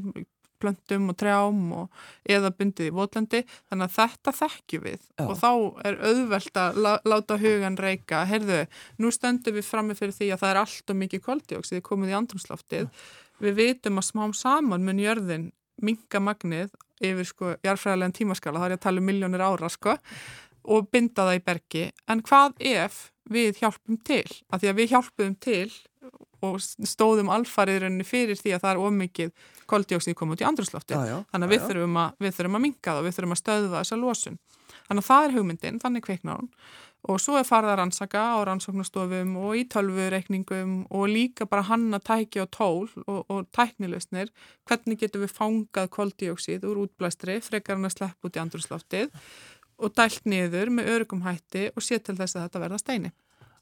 plöntum 0.66 1.08
og 1.12 1.18
trjám 1.22 1.64
og 1.80 2.00
eða 2.36 2.52
bundið 2.58 2.90
í 2.90 2.94
votlandi. 2.98 3.42
Þannig 3.70 3.86
að 3.86 3.96
þetta 3.96 4.36
þekkju 4.42 4.82
við. 4.84 5.04
Já. 5.16 5.26
og 5.26 5.36
þá 5.40 5.52
er 5.88 6.00
auðvelt 6.10 6.58
að 6.60 6.80
láta 7.06 7.38
hugan 7.40 7.78
reyka, 7.80 8.24
heyrðu, 8.28 8.64
nú 9.00 9.12
stöndum 9.14 9.56
við 9.56 9.70
frammi 9.70 9.96
fyrir 9.96 10.16
því 10.16 10.32
að 10.34 10.42
það 10.42 10.52
er 10.52 10.60
allt 10.64 10.92
og 10.92 10.98
mikið 11.04 11.24
kvöldjóksið 11.28 11.86
komið 11.86 12.12
í 12.12 12.18
andrumsloftið 12.18 12.90
við 13.42 13.56
vitum 13.58 14.00
að 14.00 14.08
smám 14.08 14.34
saman 14.36 14.84
mun 14.86 15.00
jörðin 15.00 15.50
minga 15.84 16.20
magnið 16.22 16.72
yfir 17.04 17.28
sko 17.28 17.52
jarfræðilegan 17.66 18.16
tímaskala, 18.16 18.60
þá 18.60 18.66
er 18.66 18.74
ég 18.74 18.80
að 18.80 18.86
tala 18.86 19.02
um 19.02 19.10
miljónir 19.10 19.44
ára 19.44 19.68
sko 19.72 19.96
og 20.66 20.88
binda 20.90 21.26
það 21.28 21.38
í 21.38 21.42
bergi. 21.46 21.84
En 22.10 22.22
hvað 22.24 22.56
ef 22.72 23.02
við 23.30 23.60
hjálpum 23.60 23.98
til, 24.06 24.24
af 24.50 24.62
því 24.62 24.70
að 24.70 24.80
við 24.80 24.94
hjálpum 24.94 25.36
til 25.42 25.68
og 26.44 26.58
stóðum 26.60 27.30
alfariðurinn 27.32 28.04
fyrir 28.06 28.38
því 28.40 28.56
að 28.56 28.64
það 28.64 28.72
er 28.72 28.82
ómikið 28.82 29.46
koldjóksið 29.70 30.18
komið 30.18 30.36
út 30.36 30.42
í 30.44 30.48
andrúslofti 30.50 30.98
þannig 30.98 31.46
að 31.46 31.54
við 31.54 31.64
þurfum 31.68 32.00
að, 32.02 32.18
við 32.22 32.36
þurfum 32.36 32.58
að 32.58 32.64
minga 32.66 32.90
það 32.90 33.00
og 33.00 33.06
við 33.06 33.16
þurfum 33.16 33.36
að 33.36 33.40
stöðva 33.42 33.80
þessa 33.82 34.00
losun. 34.02 34.38
Þannig 34.86 35.02
að 35.02 35.08
það 35.08 35.24
er 35.24 35.34
hugmyndin, 35.36 35.80
þannig 35.82 36.04
kveiknar 36.06 36.40
hún. 36.40 36.50
Og 37.06 37.20
svo 37.22 37.36
er 37.38 37.46
farið 37.46 37.70
að 37.70 37.76
rannsaka 37.80 38.22
á 38.34 38.38
rannsóknastofum 38.48 39.36
og 39.38 39.58
í 39.60 39.62
tölvureikningum 39.70 40.72
og 40.90 41.04
líka 41.10 41.46
bara 41.46 41.66
hanna 41.68 42.00
tæki 42.02 42.40
og 42.42 42.48
tól 42.54 42.88
og, 43.06 43.20
og 43.30 43.46
tæknileusnir 43.54 44.32
hvernig 44.66 44.98
getum 44.98 45.22
við 45.22 45.34
fangað 45.36 45.92
koldjóksið 45.94 46.66
úr 46.66 46.82
útblæstri 46.82 47.38
frekar 47.46 47.78
hann 47.78 47.86
að 47.86 47.94
sleppu 47.94 48.26
út 48.26 48.38
í 48.38 48.42
andrúsloftið 48.42 49.22
og 49.76 49.94
dælt 49.94 50.26
niður 50.26 50.72
með 50.74 50.90
örugum 50.96 51.22
hætti 51.26 51.68
og 51.76 51.84
sé 51.84 52.00
til 52.02 52.16
þess 52.18 52.38
að 52.38 52.48
þetta 52.48 52.64
verða 52.64 52.82
steini. 52.82 53.12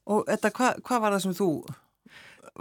Og 0.09 0.25
þetta, 0.29 0.53
hvað 0.55 0.81
hva 0.85 1.03
var 1.03 1.17
það 1.17 1.25
sem 1.27 1.37
þú 1.37 1.51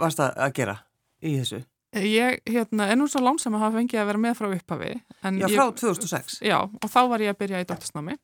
varst 0.00 0.20
að 0.24 0.52
gera 0.56 0.76
í 1.24 1.36
þessu? 1.40 1.62
Ég 1.94 2.40
hérna, 2.50 2.88
er 2.90 2.98
nú 2.98 3.06
svo 3.06 3.20
lánsam 3.22 3.54
að 3.54 3.68
hafa 3.68 3.78
fengið 3.78 4.00
að 4.02 4.08
vera 4.08 4.22
með 4.24 4.38
frá 4.38 4.48
upphafi. 4.50 4.94
Já, 5.22 5.46
frá 5.52 5.66
2006? 5.78 6.40
Já, 6.42 6.56
og 6.66 6.88
þá 6.90 7.00
var 7.12 7.22
ég 7.22 7.34
að 7.34 7.40
byrja 7.44 7.60
í 7.62 7.68
dóttisnámi. 7.70 8.16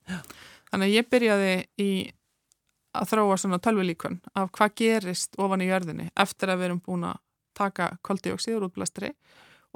Þannig 0.71 0.89
að 0.89 0.95
ég 0.97 1.11
byrjaði 1.11 1.53
í 1.79 1.91
að 2.99 3.13
þróa 3.13 3.37
svona 3.39 3.61
tölvilíkun 3.63 4.19
af 4.35 4.51
hvað 4.57 4.75
gerist 4.81 5.39
ofan 5.39 5.63
í 5.63 5.69
jörðinni 5.69 6.09
eftir 6.19 6.51
að 6.51 6.63
við 6.63 6.69
erum 6.71 6.81
búin 6.83 7.07
að 7.13 7.21
taka 7.61 7.93
koldioksíður 8.07 8.67
útblæstri 8.67 9.13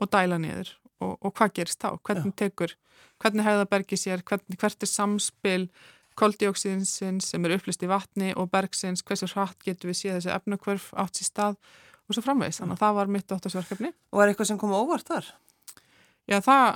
og 0.01 0.11
dæla 0.11 0.40
niður 0.42 0.73
og, 0.99 1.14
og 1.20 1.35
hvað 1.37 1.55
gerist 1.61 1.83
þá? 1.83 1.94
Hvernig 2.03 2.35
tekur, 2.38 2.75
hvernig 3.23 3.47
hefða 3.47 3.68
bergi 3.70 3.99
sér, 4.01 4.25
hvernig, 4.27 4.59
hvert 4.59 4.83
er 4.83 4.90
samspil 4.90 5.68
koldioksíðinsins 6.18 7.31
sem 7.33 7.46
er 7.46 7.57
upplist 7.57 7.83
í 7.85 7.90
vatni 7.90 8.33
og 8.38 8.50
bergsins, 8.53 9.05
hversu 9.07 9.29
hratt 9.33 9.59
getur 9.66 9.92
við 9.92 10.00
séð 10.00 10.18
þessi 10.18 10.35
efnakvörf 10.35 10.90
átt 11.00 11.20
sér 11.20 11.31
stað 11.31 11.57
og 12.05 12.16
svo 12.16 12.24
framvegis, 12.24 12.61
þannig 12.61 12.77
að 12.77 12.85
það 12.85 12.98
var 12.98 13.14
mitt 13.14 13.35
áttasverkefni. 13.37 13.92
Og 14.12 14.22
er 14.22 14.33
eitthvað 14.33 14.50
sem 14.50 14.61
kom 14.61 14.74
óvart 14.77 15.09
þar? 15.09 15.31
Já, 16.31 16.38
það 16.44 16.66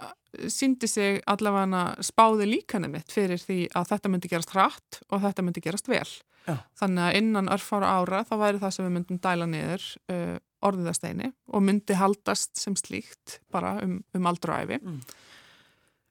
síndi 0.52 0.88
sig 0.90 1.22
allavega 1.28 1.84
spáði 2.04 2.48
líkanum 2.48 2.92
mitt 2.92 3.12
fyrir 3.12 3.40
því 3.40 3.62
að 3.76 3.94
þetta 3.94 4.10
myndi 4.12 4.30
gerast 4.30 4.52
hratt 4.52 4.98
og 5.08 5.22
þetta 5.24 5.44
myndi 5.44 5.62
gerast 5.64 5.88
vel. 5.88 6.08
Já. 6.48 6.56
Þannig 6.80 7.04
að 7.04 7.16
innan 7.20 7.50
örfára 7.52 7.94
ára 7.98 8.24
þá 8.28 8.34
væri 8.40 8.60
það 8.62 8.74
sem 8.74 8.86
við 8.86 8.94
myndum 8.96 9.20
dæla 9.24 9.48
niður 9.48 9.86
uh, 10.12 10.36
orðiðasteini 10.68 11.32
og 11.52 11.64
myndi 11.64 11.96
haldast 11.98 12.56
sem 12.60 12.76
slíkt 12.78 13.38
bara 13.52 13.76
um, 13.84 13.98
um 14.16 14.28
aldru 14.30 14.56
æfi. 14.56 14.80
Mm. 14.80 15.00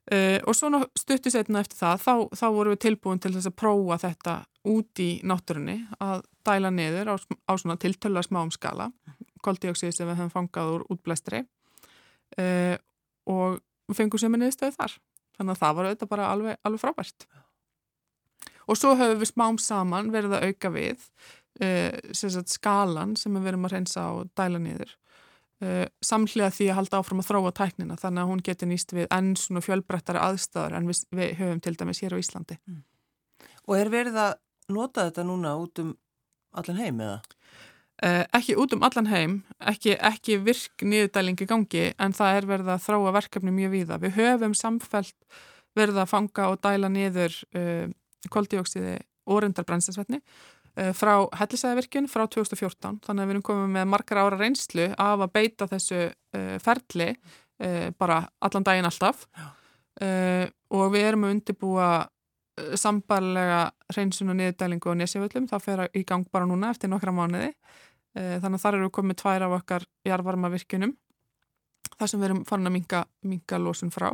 Uh, 0.08 0.38
og 0.48 0.56
svona 0.56 0.80
stutti 0.96 1.28
setna 1.28 1.60
eftir 1.60 1.76
það, 1.76 1.98
þá, 2.00 2.12
þá 2.40 2.46
vorum 2.54 2.72
við 2.72 2.80
tilbúin 2.86 3.18
til 3.20 3.32
þess 3.34 3.50
að 3.50 3.56
prófa 3.60 3.98
þetta 4.06 4.36
út 4.72 5.02
í 5.04 5.08
náttúrunni 5.28 5.74
að 6.00 6.22
dæla 6.48 6.70
niður 6.72 7.10
á, 7.12 7.14
á 7.20 7.52
svona 7.60 7.76
tiltöla 7.80 8.22
smáum 8.24 8.48
skala, 8.54 8.86
koldioksið 9.44 9.92
sem 9.92 10.08
við 10.08 10.16
hefum 10.16 10.32
fangað 10.32 10.70
úr 10.78 10.86
útblæstri 10.94 11.42
uh, 11.44 12.76
og 13.28 13.58
við 13.88 14.00
fengum 14.00 14.22
sem 14.22 14.38
er 14.38 14.42
niðurstöðu 14.44 14.76
þar. 14.78 14.96
Þannig 15.36 15.54
að 15.54 15.60
það 15.60 15.76
var 15.76 15.88
auðvitað 15.90 16.12
bara 16.14 16.30
alveg, 16.32 16.58
alveg 16.64 16.82
frábært. 16.82 17.28
Og 18.64 18.80
svo 18.80 18.94
höfum 18.96 19.20
við 19.20 19.32
smám 19.34 19.60
saman 19.60 20.08
verið 20.14 20.38
að 20.38 20.48
auka 20.48 20.72
við 20.72 21.04
uh, 21.60 22.48
skalan 22.48 23.12
sem 23.20 23.36
við 23.36 23.50
verum 23.50 23.68
að 23.68 23.76
reynsa 23.76 24.08
og 24.16 24.32
dæla 24.32 24.62
niður 24.62 24.96
samhliða 26.04 26.50
því 26.54 26.68
að 26.70 26.76
halda 26.78 26.98
áfram 27.00 27.22
að 27.22 27.30
þróa 27.32 27.52
tæknina 27.58 27.96
þannig 27.98 28.22
að 28.22 28.28
hún 28.30 28.42
getur 28.46 28.70
nýst 28.70 28.92
við 28.94 29.08
enn 29.14 29.32
svona 29.38 29.62
fjölbrettari 29.64 30.20
aðstæður 30.22 30.76
en 30.78 30.90
við, 30.90 31.00
við 31.18 31.32
höfum 31.40 31.62
til 31.64 31.72
dæmis 31.80 32.02
hér 32.04 32.14
á 32.14 32.22
Íslandi. 32.22 32.58
Mm. 32.68 32.84
Og 33.66 33.74
er 33.78 33.90
verið 33.90 34.20
að 34.22 34.36
nota 34.70 35.08
þetta 35.08 35.24
núna 35.26 35.56
út 35.58 35.82
um 35.82 35.96
allan 36.58 36.78
heim 36.78 37.02
eða? 37.02 37.18
Uh, 37.98 38.22
ekki 38.38 38.54
út 38.62 38.76
um 38.76 38.84
allan 38.86 39.10
heim, 39.10 39.34
ekki, 39.58 39.96
ekki 39.98 40.38
virk 40.46 40.84
niðurdælingi 40.86 41.48
gangi 41.50 41.88
en 41.98 42.14
það 42.14 42.36
er 42.36 42.46
verið 42.52 42.70
að 42.76 42.84
þróa 42.84 43.14
verkefni 43.16 43.54
mjög 43.56 43.74
víða. 43.74 43.98
Við 44.04 44.14
höfum 44.20 44.54
samfelt 44.54 45.16
verið 45.74 45.98
að 46.04 46.12
fanga 46.12 46.52
og 46.52 46.62
dæla 46.62 46.92
niður 46.92 47.34
uh, 47.58 47.90
koldioksiði 48.30 49.00
orundar 49.28 49.66
brennsesvetni 49.66 50.22
Eh, 50.22 50.57
frá 50.94 51.12
hellisæðavirkjun 51.40 52.06
frá 52.10 52.24
2014 52.30 53.00
þannig 53.06 53.22
að 53.22 53.28
við 53.28 53.34
erum 53.34 53.46
komið 53.48 53.72
með 53.74 53.88
margar 53.90 54.20
ára 54.22 54.38
reynslu 54.38 54.84
af 54.94 55.24
að 55.24 55.32
beita 55.34 55.66
þessu 55.70 56.04
uh, 56.06 56.54
ferli 56.62 57.08
uh, 57.14 57.88
bara 57.98 58.20
allan 58.44 58.66
daginn 58.66 58.88
alltaf. 58.88 59.26
Og 59.98 60.92
við 60.94 61.08
erum 61.08 61.24
að 61.26 61.32
undibúa 61.34 61.88
sambarlega 62.78 63.64
reynsun 63.96 64.30
og 64.30 64.36
niðurdælingu 64.38 64.92
og 64.92 65.00
nesjaföllum 65.00 65.48
það 65.50 65.64
fer 65.64 65.82
í 65.90 66.04
gang 66.06 66.28
bara 66.30 66.46
núna 66.46 66.70
eftir 66.70 66.92
nokkra 66.92 67.10
mánuði. 67.16 67.48
Þannig 68.14 68.60
að 68.60 68.62
þar 68.62 68.78
eru 68.78 68.92
komið 68.94 69.18
tvær 69.18 69.46
af 69.48 69.56
okkar 69.56 69.88
jarvarma 70.06 70.52
virkunum 70.54 70.94
þar 71.98 72.10
sem 72.10 72.20
við 72.20 72.28
erum 72.28 72.44
farin 72.48 72.70
að 72.70 72.74
minga, 72.76 73.02
minga 73.26 73.60
lósun 73.62 73.92
frá. 73.94 74.10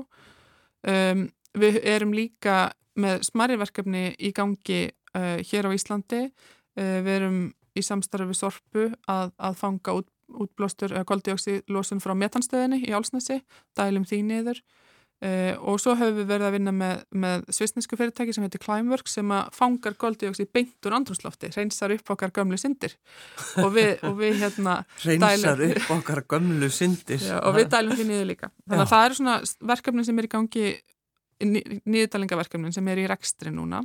Um, 0.89 1.27
við 1.57 1.81
erum 1.89 2.15
líka 2.17 2.73
með 3.01 3.25
smarri 3.29 3.59
verkefni 3.61 4.07
í 4.19 4.31
gangi 4.37 4.87
uh, 5.15 5.37
hér 5.43 5.69
á 5.69 5.71
Íslandi. 5.75 6.27
Uh, 6.75 6.99
við 7.07 7.15
erum 7.19 7.39
í 7.75 7.83
samstarfi 7.83 8.31
við 8.31 8.41
Sorpu 8.41 8.89
að, 9.11 9.35
að 9.39 9.59
fanga 9.59 9.99
út, 10.01 10.09
útblástur 10.35 10.95
eða 10.95 11.07
koldioxilósun 11.09 12.03
frá 12.03 12.15
metanstöðinni 12.19 12.85
í 12.87 12.95
Álsnesi, 12.97 13.43
dælum 13.77 14.07
því 14.09 14.23
niður. 14.31 14.65
Uh, 15.25 15.55
og 15.71 15.79
svo 15.81 15.95
höfum 15.97 16.19
við 16.19 16.27
verið 16.29 16.47
að 16.49 16.55
vinna 16.57 16.73
með, 16.75 17.05
með 17.17 17.45
svisnesku 17.55 17.97
fyrirtæki 17.97 18.35
sem 18.35 18.45
heitir 18.45 18.61
Climeworks 18.61 19.15
sem 19.17 19.31
að 19.33 19.55
fangar 19.57 19.95
koldioxil 19.97 20.45
beint 20.53 20.89
úr 20.89 20.97
andrumslofti, 20.99 21.49
reynsar 21.55 21.95
upp 21.95 22.11
okkar 22.13 22.35
gömlu 22.35 22.59
syndir. 22.61 22.97
Og 23.63 23.71
við, 23.73 23.95
og 24.05 24.19
við 24.19 24.43
hérna 24.43 24.81
reynsar 25.07 25.63
dælum, 25.63 25.79
upp 25.79 25.95
okkar 25.97 26.25
gömlu 26.35 26.69
syndir. 26.75 27.23
Já, 27.25 27.39
og 27.41 27.57
við 27.57 27.71
dælum 27.73 27.97
því 27.97 28.09
niður 28.11 28.29
líka. 28.35 28.51
Þannig 28.67 28.83
að 28.83 28.85
já. 28.85 28.93
það 28.93 29.07
eru 29.07 29.19
svona 29.21 29.39
verkefni 29.73 30.05
sem 30.11 30.21
er 30.21 30.29
í 30.29 30.33
gangi 30.35 30.67
nýðdalingaverkefnin 31.95 32.77
sem 32.77 32.93
er 32.93 33.01
í 33.03 33.09
rekstri 33.11 33.55
núna 33.55 33.81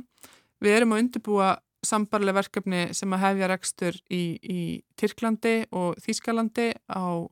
Við 0.60 0.76
erum 0.76 0.94
að 0.94 1.04
undirbúa 1.04 1.50
sambarlega 1.86 2.40
verkefni 2.42 2.80
sem 2.96 3.12
að 3.16 3.22
hefja 3.24 3.48
rekstur 3.48 4.00
í, 4.12 4.24
í 4.40 4.60
Tyrklandi 5.00 5.54
og 5.76 6.00
Þýskalandi 6.04 6.66
á, 6.92 7.24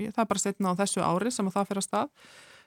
það 0.00 0.20
er 0.24 0.28
bara 0.32 0.42
setna 0.42 0.74
á 0.76 0.78
þessu 0.82 1.04
ári 1.04 1.32
sem 1.32 1.48
að 1.48 1.56
það 1.56 1.70
fyrir 1.70 1.82
að 1.82 1.88
stað. 1.88 2.10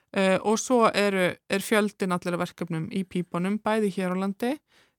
Uh, 0.08 0.38
og 0.48 0.56
svo 0.56 0.86
eru, 0.96 1.30
er 1.36 1.62
fjöldin 1.62 2.14
allir 2.16 2.38
verkefnum 2.40 2.86
í 2.96 3.02
pípunum, 3.04 3.58
bæði 3.60 3.92
hér 3.98 4.16
á 4.16 4.20
landi. 4.24 4.54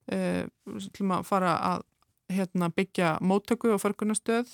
Uh, 0.10 0.46
sem 0.94 1.14
að 1.14 1.26
fara 1.28 1.56
að 1.74 1.86
hérna, 2.30 2.70
byggja 2.74 3.18
móttöku 3.26 3.74
og 3.74 3.82
förkunastöð 3.82 4.54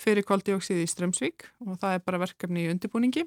fyrir 0.00 0.26
kvaldioksið 0.26 0.82
í 0.82 0.90
Strömsvík 0.90 1.48
og 1.64 1.78
það 1.80 1.96
er 1.96 2.04
bara 2.04 2.20
verkefni 2.24 2.66
í 2.66 2.70
undirbúningi. 2.72 3.24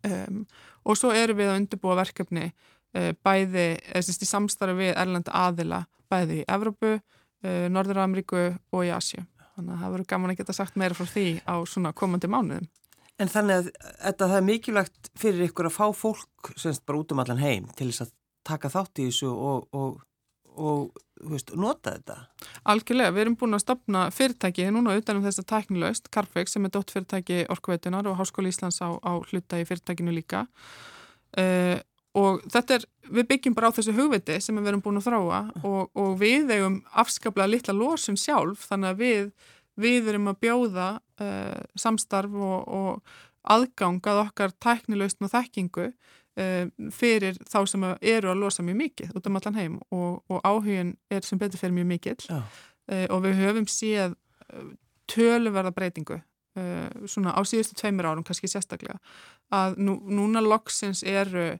Um, 0.00 0.44
og 0.88 0.96
svo 0.96 1.12
eru 1.12 1.36
við 1.36 1.52
að 1.52 1.58
undirbúa 1.60 1.98
verkefni 1.98 2.50
bæði, 2.92 3.66
eða 3.92 4.02
sérst 4.06 4.24
í 4.24 4.28
samstarfi 4.28 4.78
við 4.80 4.92
Erlanda 4.98 5.34
aðila, 5.46 5.84
bæði 6.10 6.40
í 6.40 6.46
Evrópu, 6.50 6.96
uh, 6.98 7.66
Norður-Ameríku 7.70 8.48
og 8.72 8.86
í 8.86 8.92
Asju. 8.94 9.22
Þannig 9.54 9.74
að 9.74 9.82
það 9.84 9.94
verður 9.94 10.10
gaman 10.12 10.32
að 10.32 10.40
geta 10.40 10.56
sagt 10.56 10.78
meira 10.80 10.96
frá 10.96 11.08
því 11.10 11.26
á 11.44 11.54
svona 11.68 11.94
komandi 11.96 12.30
mánuðum. 12.30 12.68
En 13.20 13.28
þannig 13.28 13.58
að 13.58 13.66
þetta 14.06 14.28
það 14.30 14.38
er 14.38 14.46
mikilvægt 14.46 15.10
fyrir 15.20 15.50
ykkur 15.50 15.68
að 15.68 15.76
fá 15.76 15.86
fólk 15.92 16.52
semst 16.56 16.86
bara 16.88 17.02
út 17.02 17.12
um 17.12 17.20
allan 17.20 17.42
heim 17.42 17.66
til 17.76 17.90
þess 17.90 18.06
að 18.06 18.14
taka 18.48 18.70
þátt 18.72 19.02
í 19.02 19.08
þessu 19.10 19.28
og, 19.28 19.66
og, 19.76 19.98
og 20.56 21.02
veist, 21.28 21.52
nota 21.52 21.98
þetta? 21.98 22.16
Algjörlega, 22.72 23.12
við 23.12 23.24
erum 23.26 23.36
búin 23.42 23.58
að 23.58 23.64
stopna 23.66 24.06
fyrirtæki 24.14 24.70
núna 24.72 24.96
utanum 24.96 25.26
þess 25.26 25.42
að 25.42 25.50
tæknilaust, 25.52 26.08
Carfex 26.14 26.56
sem 26.56 26.64
er 26.64 26.72
dótt 26.72 26.94
fyrirtæki 26.94 27.42
Orkuveitunar 27.52 28.08
og 28.08 28.16
Háskóli 28.20 28.54
Íslands 28.54 28.80
á, 28.80 28.88
á 28.96 29.12
hluta 29.20 29.60
í 29.60 29.68
fyrirtækinu 29.68 30.16
líka 30.16 30.46
uh, 30.46 31.76
og 32.18 32.42
þetta 32.50 32.78
er, 32.78 32.84
við 33.10 33.28
byggjum 33.30 33.54
bara 33.54 33.70
á 33.70 33.76
þessu 33.76 33.94
hugviti 33.94 34.38
sem 34.42 34.58
við 34.58 34.72
erum 34.72 34.82
búin 34.82 34.98
að 34.98 35.06
þráa 35.10 35.40
og, 35.62 35.90
og 35.94 36.14
við 36.18 36.50
eigum 36.56 36.80
afskaplega 36.98 37.50
litla 37.50 37.74
losun 37.76 38.18
sjálf 38.18 38.66
þannig 38.70 38.90
að 38.90 39.02
við, 39.04 39.28
við 39.80 40.10
erum 40.12 40.30
að 40.32 40.40
bjóða 40.42 40.88
uh, 40.98 41.60
samstarf 41.78 42.34
og, 42.34 42.64
og 42.66 43.52
aðgang 43.54 44.00
að 44.10 44.24
okkar 44.24 44.56
tæknilaust 44.58 45.22
og 45.22 45.30
þekkingu 45.32 45.86
uh, 45.90 46.64
fyrir 46.94 47.38
þá 47.46 47.60
sem 47.70 47.86
eru 47.86 48.32
að 48.32 48.42
losa 48.42 48.66
mjög 48.66 48.80
mikið 48.82 49.14
út 49.14 49.30
um 49.30 49.38
allan 49.38 49.60
heim 49.60 49.78
og, 49.94 50.24
og 50.26 50.42
áhugin 50.42 50.96
er 51.14 51.22
sem 51.26 51.38
betur 51.38 51.62
fyrir 51.62 51.78
mjög 51.78 51.90
mikill. 51.94 52.18
Uh, 52.90 53.06
og 53.06 53.22
við 53.28 53.38
höfum 53.44 53.70
séð 53.70 54.18
töluverða 55.10 55.70
breytingu 55.74 56.18
svona 57.06 57.30
á 57.30 57.40
síðustu 57.46 57.76
tveimur 57.78 58.08
árum 58.10 58.24
kannski 58.26 58.48
sérstaklega 58.50 58.96
að 59.54 59.76
nú, 59.78 59.94
núna 60.10 60.42
loksins 60.42 61.04
eru 61.06 61.52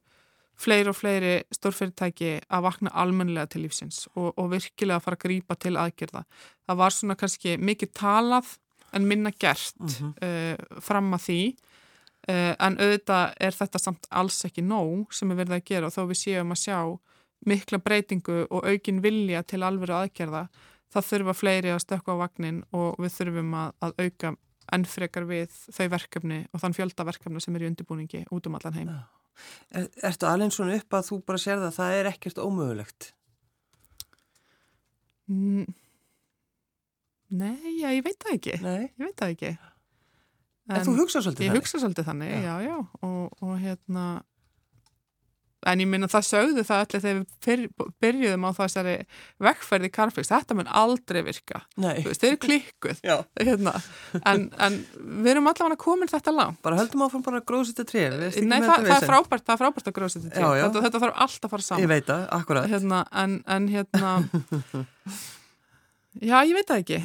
fleiri 0.61 0.93
og 0.93 0.97
fleiri 0.99 1.35
stórfyrirtæki 1.55 2.33
að 2.53 2.65
vakna 2.67 2.93
almenlega 3.03 3.51
til 3.53 3.65
lífsins 3.65 4.05
og, 4.15 4.33
og 4.37 4.51
virkilega 4.53 5.01
að 5.01 5.07
fara 5.07 5.19
að 5.19 5.25
grýpa 5.25 5.57
til 5.61 5.77
aðgerða. 5.81 6.25
Það 6.69 6.81
var 6.83 6.97
svona 6.97 7.17
kannski 7.21 7.57
mikið 7.61 7.93
talað 7.97 8.57
en 8.97 9.07
minna 9.07 9.31
gert 9.31 9.79
mm 9.81 9.89
-hmm. 9.89 10.13
uh, 10.27 10.81
fram 10.81 11.15
að 11.15 11.25
því 11.27 11.43
uh, 12.29 12.55
en 12.59 12.79
auðvitað 12.79 13.35
er 13.41 13.53
þetta 13.61 13.79
samt 13.79 14.07
alls 14.11 14.45
ekki 14.45 14.63
nóg 14.63 15.15
sem 15.15 15.31
við 15.31 15.37
verðum 15.37 15.61
að 15.61 15.65
gera 15.65 15.87
og 15.87 15.95
þó 15.95 16.03
við 16.11 16.23
séum 16.25 16.53
að 16.53 16.63
sjá 16.67 16.99
mikla 17.47 17.79
breytingu 17.79 18.47
og 18.51 18.67
aukin 18.67 19.01
vilja 19.03 19.43
til 19.43 19.63
alveru 19.63 19.95
aðgerða 19.95 20.49
það 20.93 21.09
þurfa 21.11 21.35
fleiri 21.35 21.73
að 21.73 21.85
stökka 21.85 22.13
á 22.13 22.23
vagnin 22.27 22.65
og 22.73 22.99
við 22.99 23.15
þurfum 23.17 23.55
að, 23.55 23.73
að 23.81 23.93
auka 24.05 24.35
ennfrekar 24.73 25.27
við 25.27 25.55
þau 25.75 25.89
verkefni 25.89 26.45
og 26.53 26.63
þann 26.63 26.77
fjöldaverkefni 26.77 27.41
sem 27.41 27.57
er 27.57 27.65
í 27.65 27.71
undirbúningi 27.71 28.27
út 28.31 28.47
um 28.47 28.59
allan 28.59 28.79
heim. 28.79 28.93
Ja. 28.93 29.20
Er, 29.71 29.89
ertu 30.11 30.27
alveg 30.27 30.55
svona 30.55 30.77
upp 30.81 30.97
að 30.99 31.09
þú 31.11 31.19
bara 31.31 31.41
sér 31.43 31.61
það 31.61 31.69
að 31.69 31.77
það 31.79 31.97
er 31.99 32.11
ekkert 32.11 32.41
ómögulegt? 32.43 33.11
Mm. 35.31 35.67
Nei, 37.31 37.77
já, 37.79 37.91
ég 37.95 38.03
veit 38.03 38.19
það 38.19 38.33
ekki. 38.35 38.57
Nei. 38.65 38.81
Ég 38.89 39.05
veit 39.05 39.21
það 39.21 39.35
ekki. 39.37 39.51
En, 40.71 40.77
en 40.79 40.87
þú 40.87 40.97
hugsa 40.99 41.23
svolítið 41.23 41.45
þannig? 41.45 41.55
Ég 41.55 41.63
hugsa 41.63 41.83
svolítið 41.83 42.09
þannig, 42.11 42.33
já, 42.33 42.41
já. 42.43 42.55
já. 42.67 43.07
Og, 43.07 43.39
og 43.47 43.55
hérna, 43.63 44.07
en 45.69 45.83
ég 45.83 45.89
minna 45.91 46.09
það 46.11 46.27
sögðu 46.29 46.65
það 46.65 46.83
allir 46.85 47.03
þegar 47.05 47.63
við 47.65 47.89
byrjuðum 48.01 48.47
á 48.49 48.51
þessari 48.57 48.95
vekkferði 49.45 49.91
Carfix, 49.93 50.31
þetta 50.31 50.57
mun 50.57 50.71
aldrei 50.81 51.21
virka. 51.27 51.63
Veist, 51.77 52.23
þeir 52.23 52.31
eru 52.31 52.41
klikkuð. 52.47 53.03
Hérna. 53.41 53.75
En, 54.23 54.47
en 54.57 54.79
við 55.25 55.33
erum 55.35 55.51
allavega 55.51 55.81
komin 55.81 56.11
þetta 56.11 56.35
langt. 56.35 56.61
Bara 56.65 56.81
höldum 56.81 57.05
áfram 57.07 57.27
bara 57.27 57.43
að 57.43 57.49
gróðsita 57.51 57.85
tref. 57.89 58.17
Nei, 58.41 58.61
það, 58.65 58.87
það 58.87 58.97
er 58.97 59.11
frábært, 59.11 59.45
það 59.49 59.57
er 59.57 59.63
frábært 59.65 59.91
að 59.91 59.99
gróðsita 59.99 60.33
tref. 60.33 60.55
Þetta, 60.63 60.87
þetta 60.87 61.05
þarf 61.05 61.21
alltaf 61.27 61.51
að 61.51 61.57
fara 61.57 61.69
saman. 61.69 61.85
Ég 61.85 61.93
veit 61.93 62.09
það, 62.09 62.25
akkurat. 62.39 62.73
Hérna, 62.73 63.05
en, 63.25 63.37
en 63.59 63.69
hérna... 63.75 64.17
Já, 66.19 66.41
ég 66.43 66.57
veit 66.57 66.67
það 66.67 66.81
ekki. 66.83 66.97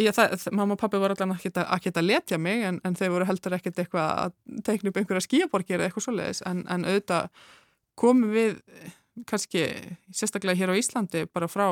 Ég, 0.00 0.14
það, 0.16 0.46
mamma 0.56 0.72
og 0.72 0.80
pappi 0.80 0.98
voru 0.98 1.12
allavega 1.12 1.36
ekki 1.36 1.50
að, 1.60 1.98
að 2.00 2.06
letja 2.06 2.38
mig 2.40 2.62
en, 2.64 2.78
en 2.88 2.94
þeir 2.96 3.12
voru 3.12 3.26
heldur 3.28 3.56
ekkert 3.58 3.82
eitthvað 3.82 4.22
að 4.24 4.62
teikna 4.64 4.90
upp 4.90 5.00
einhverja 5.00 5.24
skíaborgir 5.26 5.76
eða 5.76 5.90
eitthvað 5.90 6.06
svoleiðis 6.06 6.40
en, 6.48 6.62
en 6.72 6.86
auðvitað 6.88 7.28
komum 8.00 8.32
við 8.32 8.58
kannski 9.28 9.64
sérstaklega 10.14 10.58
hér 10.58 10.72
á 10.72 10.78
Íslandi 10.78 11.26
bara 11.34 11.48
frá 11.50 11.66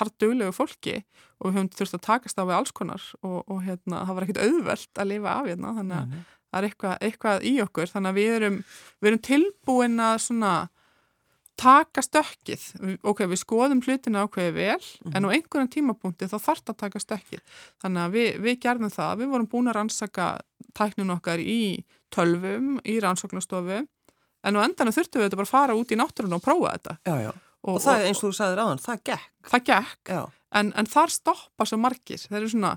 harddöglegu 0.00 0.52
fólki 0.54 1.00
og 1.38 1.50
við 1.50 1.56
höfum 1.58 1.70
þurft 1.76 1.96
að 1.98 2.04
takast 2.06 2.40
á 2.40 2.44
við 2.44 2.56
alls 2.56 2.74
konar 2.76 3.06
og, 3.20 3.38
og 3.46 3.62
hérna, 3.66 4.02
það 4.08 4.16
var 4.16 4.26
ekkert 4.26 4.42
auðvelt 4.44 5.02
að 5.02 5.10
lifa 5.12 5.36
af 5.36 5.48
hérna 5.50 5.72
þannig 5.78 5.96
að 6.00 6.10
mm. 6.10 6.26
það 6.50 6.60
er 6.60 6.68
eitthvað, 6.68 6.98
eitthvað 7.06 7.46
í 7.46 7.54
okkur. 7.64 7.92
Þannig 7.94 8.10
að 8.10 8.20
við 8.20 8.36
erum, 8.38 8.60
við 8.98 9.10
erum 9.10 9.24
tilbúin 9.30 10.04
að 10.04 10.16
svona 10.26 10.54
taka 11.60 12.00
stökkið, 12.00 12.62
ok, 13.04 13.26
við 13.28 13.40
skoðum 13.42 13.82
hlutina 13.84 14.24
ákveði 14.24 14.52
vel, 14.56 14.80
mm. 14.80 15.12
en 15.12 15.26
á 15.28 15.32
einhverjum 15.34 15.72
tímapunkti 15.74 16.28
þá 16.30 16.38
þarf 16.38 16.62
það 16.64 16.72
að 16.72 16.78
taka 16.86 17.02
stökkið. 17.04 17.42
Þannig 17.84 18.04
að 18.06 18.14
við, 18.16 18.28
við 18.46 18.60
gerðum 18.64 18.94
það, 18.94 19.16
við 19.20 19.32
vorum 19.34 19.50
búin 19.52 19.68
að 19.68 19.76
rannsaka 19.76 20.28
tækninu 20.78 21.18
okkar 21.18 21.42
í 21.42 21.60
tölvum, 22.14 22.78
í 22.88 22.96
rannsóknastofu 23.04 23.82
en 24.46 24.58
á 24.58 24.60
endanum 24.64 24.94
þurftum 24.96 25.20
við 25.20 25.28
þetta 25.28 25.40
bara 25.40 25.48
að 25.48 25.54
fara 25.54 25.76
út 25.78 25.92
í 25.92 25.98
náttúrun 26.00 26.36
og 26.36 26.44
prófa 26.44 26.74
þetta. 26.76 26.96
Já, 27.08 27.14
já. 27.26 27.30
Og, 27.60 27.74
og 27.74 27.82
það 27.84 28.00
er 28.00 28.08
eins 28.08 28.22
og 28.22 28.26
þú 28.26 28.36
sagðið 28.38 28.58
ráðan, 28.60 28.82
það 28.86 29.04
gekk. 29.10 29.30
Það 29.50 29.64
gekk, 29.68 30.12
en, 30.60 30.72
en 30.80 30.88
þar 30.88 31.14
stoppa 31.14 31.66
svo 31.68 31.78
margir. 31.80 32.22
Það 32.22 32.38
eru 32.38 32.52
svona, 32.54 32.70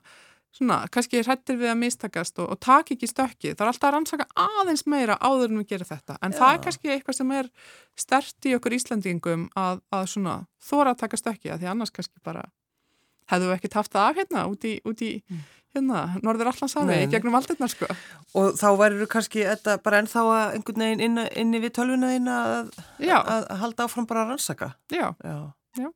svona 0.53 0.79
kannski 0.91 1.21
hrættir 1.23 1.59
við 1.61 1.71
að 1.71 1.79
mistakast 1.79 2.41
og, 2.43 2.49
og 2.51 2.59
taka 2.63 2.95
ekki 2.97 3.07
stökkið. 3.07 3.55
Það 3.55 3.63
er 3.63 3.71
alltaf 3.71 3.89
að 3.89 3.95
rannsaka 3.95 4.27
aðeins 4.43 4.83
meira 4.91 5.15
áður 5.23 5.53
en 5.53 5.61
við 5.61 5.69
gerum 5.71 5.91
þetta. 5.93 6.17
En 6.19 6.35
já. 6.35 6.39
það 6.41 6.57
er 6.57 6.61
kannski 6.67 6.93
eitthvað 6.97 7.19
sem 7.21 7.33
er 7.39 7.49
stert 8.03 8.49
í 8.49 8.57
okkur 8.57 8.75
Íslandingum 8.79 9.47
að, 9.63 9.79
að 9.95 10.05
svona 10.17 10.35
þóra 10.67 10.95
að 10.97 11.01
taka 11.05 11.21
stökkið, 11.21 11.55
því 11.63 11.71
annars 11.71 11.95
kannski 11.95 12.19
bara 12.25 12.43
hefðu 13.31 13.47
við 13.47 13.55
ekkert 13.55 13.79
haft 13.79 13.93
það 13.95 14.09
af 14.09 14.17
hérna 14.19 14.47
út 14.51 14.65
í, 14.67 14.77
út 14.83 14.99
í 15.07 15.13
mm 15.23 15.43
hérna, 15.73 16.03
norður 16.25 16.51
allansáði, 16.51 16.99
gegnum 17.11 17.35
aldurna 17.37 17.69
sko. 17.71 17.89
Og 18.37 18.53
þá 18.59 18.67
værið 18.79 19.07
kannski 19.11 19.43
þetta 19.47 19.79
bara 19.83 20.03
ennþá 20.03 20.23
að 20.29 20.55
einhvern 20.59 20.85
veginn 20.85 21.03
inn, 21.07 21.25
inni 21.41 21.61
við 21.63 21.75
tölvuna 21.79 22.13
þína 22.13 22.37
að, 22.43 22.71
að 23.09 23.51
halda 23.63 23.87
áfram 23.87 24.07
bara 24.09 24.23
að 24.23 24.33
rannsaka. 24.33 24.71
Já, 24.93 25.07
já. 25.23 25.37
já. 25.81 25.89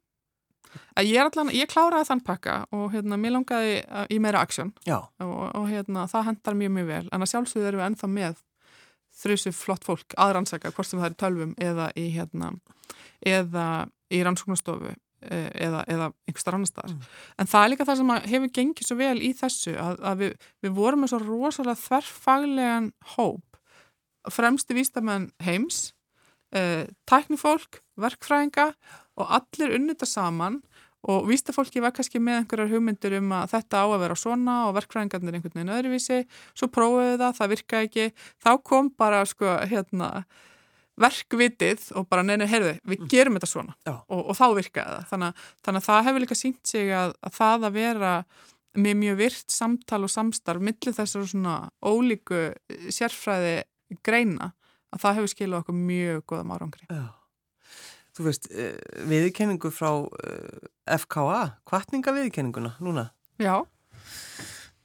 Ég 1.06 1.16
er 1.16 1.30
allan, 1.30 1.54
ég 1.56 1.70
kláraði 1.72 2.10
þann 2.10 2.24
pakka 2.26 2.58
og 2.76 2.92
hérna, 2.94 3.20
mér 3.22 3.38
langaði 3.38 3.80
í 4.14 4.20
meira 4.22 4.42
aksjón 4.46 4.74
og, 4.92 5.38
og 5.56 5.68
hérna, 5.70 6.08
það 6.12 6.32
hendar 6.32 6.58
mjög 6.60 6.74
mjög 6.76 6.90
vel, 6.92 7.04
en 7.14 7.26
að 7.26 7.32
sjálfsögðu 7.32 7.70
erum 7.70 7.82
við 7.82 7.88
ennþá 7.88 8.10
með 8.14 8.42
þrjusu 9.18 9.54
flott 9.56 9.88
fólk 9.88 10.18
að 10.20 10.34
rannsaka, 10.38 10.74
hvort 10.76 10.90
sem 10.90 11.02
það 11.02 11.10
er 11.10 11.18
tölvum 11.24 11.54
eða 11.64 11.88
í, 11.98 12.08
hérna, 12.14 12.52
eða 13.26 13.68
í 14.14 14.22
rannsóknastofu 14.26 14.94
eða, 15.22 15.84
eða 15.90 16.10
einhverstar 16.28 16.58
annar 16.58 16.70
staðar. 16.70 16.94
Mm. 16.94 17.10
en 17.42 17.52
það 17.52 17.64
er 17.64 17.74
líka 17.74 17.88
það 17.90 18.00
sem 18.02 18.16
hefur 18.32 18.54
gengið 18.60 18.90
svo 18.90 18.98
vel 19.00 19.18
í 19.24 19.34
þessu 19.38 19.76
að, 19.82 20.00
að 20.12 20.24
við, 20.24 20.48
við 20.66 20.74
vorum 20.78 21.04
með 21.04 21.14
svo 21.14 21.22
rosalega 21.24 21.82
þverrfaglegan 21.84 22.90
hóp. 23.16 23.62
Fremsti 24.34 24.76
výstamenn 24.76 25.30
heims 25.46 25.92
eh, 26.56 26.88
tæknifólk, 27.10 27.82
verkfræðinga 28.00 28.72
og 29.18 29.38
allir 29.40 29.78
unnita 29.78 30.06
saman 30.06 30.62
og 31.08 31.28
výstafólki 31.30 31.82
var 31.84 31.94
kannski 31.96 32.20
með 32.20 32.42
einhverjar 32.42 32.72
hugmyndir 32.74 33.16
um 33.20 33.32
að 33.38 33.54
þetta 33.54 33.84
á 33.84 33.86
að 33.86 34.02
vera 34.04 34.18
svona 34.20 34.56
og 34.68 34.76
verkfræðingarnir 34.76 35.38
einhvern 35.38 35.56
veginn 35.56 35.76
öðruvísi. 35.78 36.18
Svo 36.58 36.68
prófuðu 36.74 37.16
það, 37.22 37.38
það 37.38 37.52
virka 37.54 37.82
ekki. 37.86 38.08
Þá 38.44 38.52
kom 38.66 38.90
bara 38.98 39.22
sko 39.30 39.54
hérna 39.70 40.10
verkvitið 40.98 41.88
og 42.00 42.08
bara 42.10 42.26
neina, 42.26 42.48
heyrðu, 42.50 42.76
við 42.88 43.02
mm. 43.04 43.10
gerum 43.12 43.38
þetta 43.38 43.50
svona 43.52 43.76
og, 43.94 44.22
og 44.22 44.38
þá 44.38 44.46
virkaði 44.58 44.94
það. 44.96 45.08
Þannig, 45.12 45.42
þannig 45.68 45.82
að 45.82 45.88
það 45.88 46.06
hefur 46.08 46.24
líka 46.24 46.38
sínt 46.38 46.72
sig 46.72 46.94
að, 46.98 47.16
að 47.22 47.36
það 47.38 47.68
að 47.68 47.78
vera 47.78 48.14
með 48.78 49.00
mjög 49.02 49.20
virt 49.22 49.54
samtal 49.54 50.02
og 50.06 50.14
samstarf 50.14 50.64
millir 50.64 50.96
þessar 50.98 51.26
svona 51.30 51.56
ólíku 51.82 52.42
sérfræði 52.94 53.56
greina 54.06 54.52
að 54.94 55.04
það 55.04 55.20
hefur 55.20 55.34
skilað 55.34 55.64
okkur 55.64 55.80
mjög 55.80 56.26
goða 56.30 56.48
márangri. 56.48 56.86
Já. 56.90 57.08
Þú 58.18 58.26
veist, 58.26 58.48
eh, 58.50 58.78
viðkenningu 59.06 59.70
frá 59.70 59.92
eh, 60.26 60.70
FKA, 60.98 61.42
kvartninga 61.70 62.14
viðkenninguna 62.16 62.74
núna? 62.82 63.12
Já. 63.38 63.62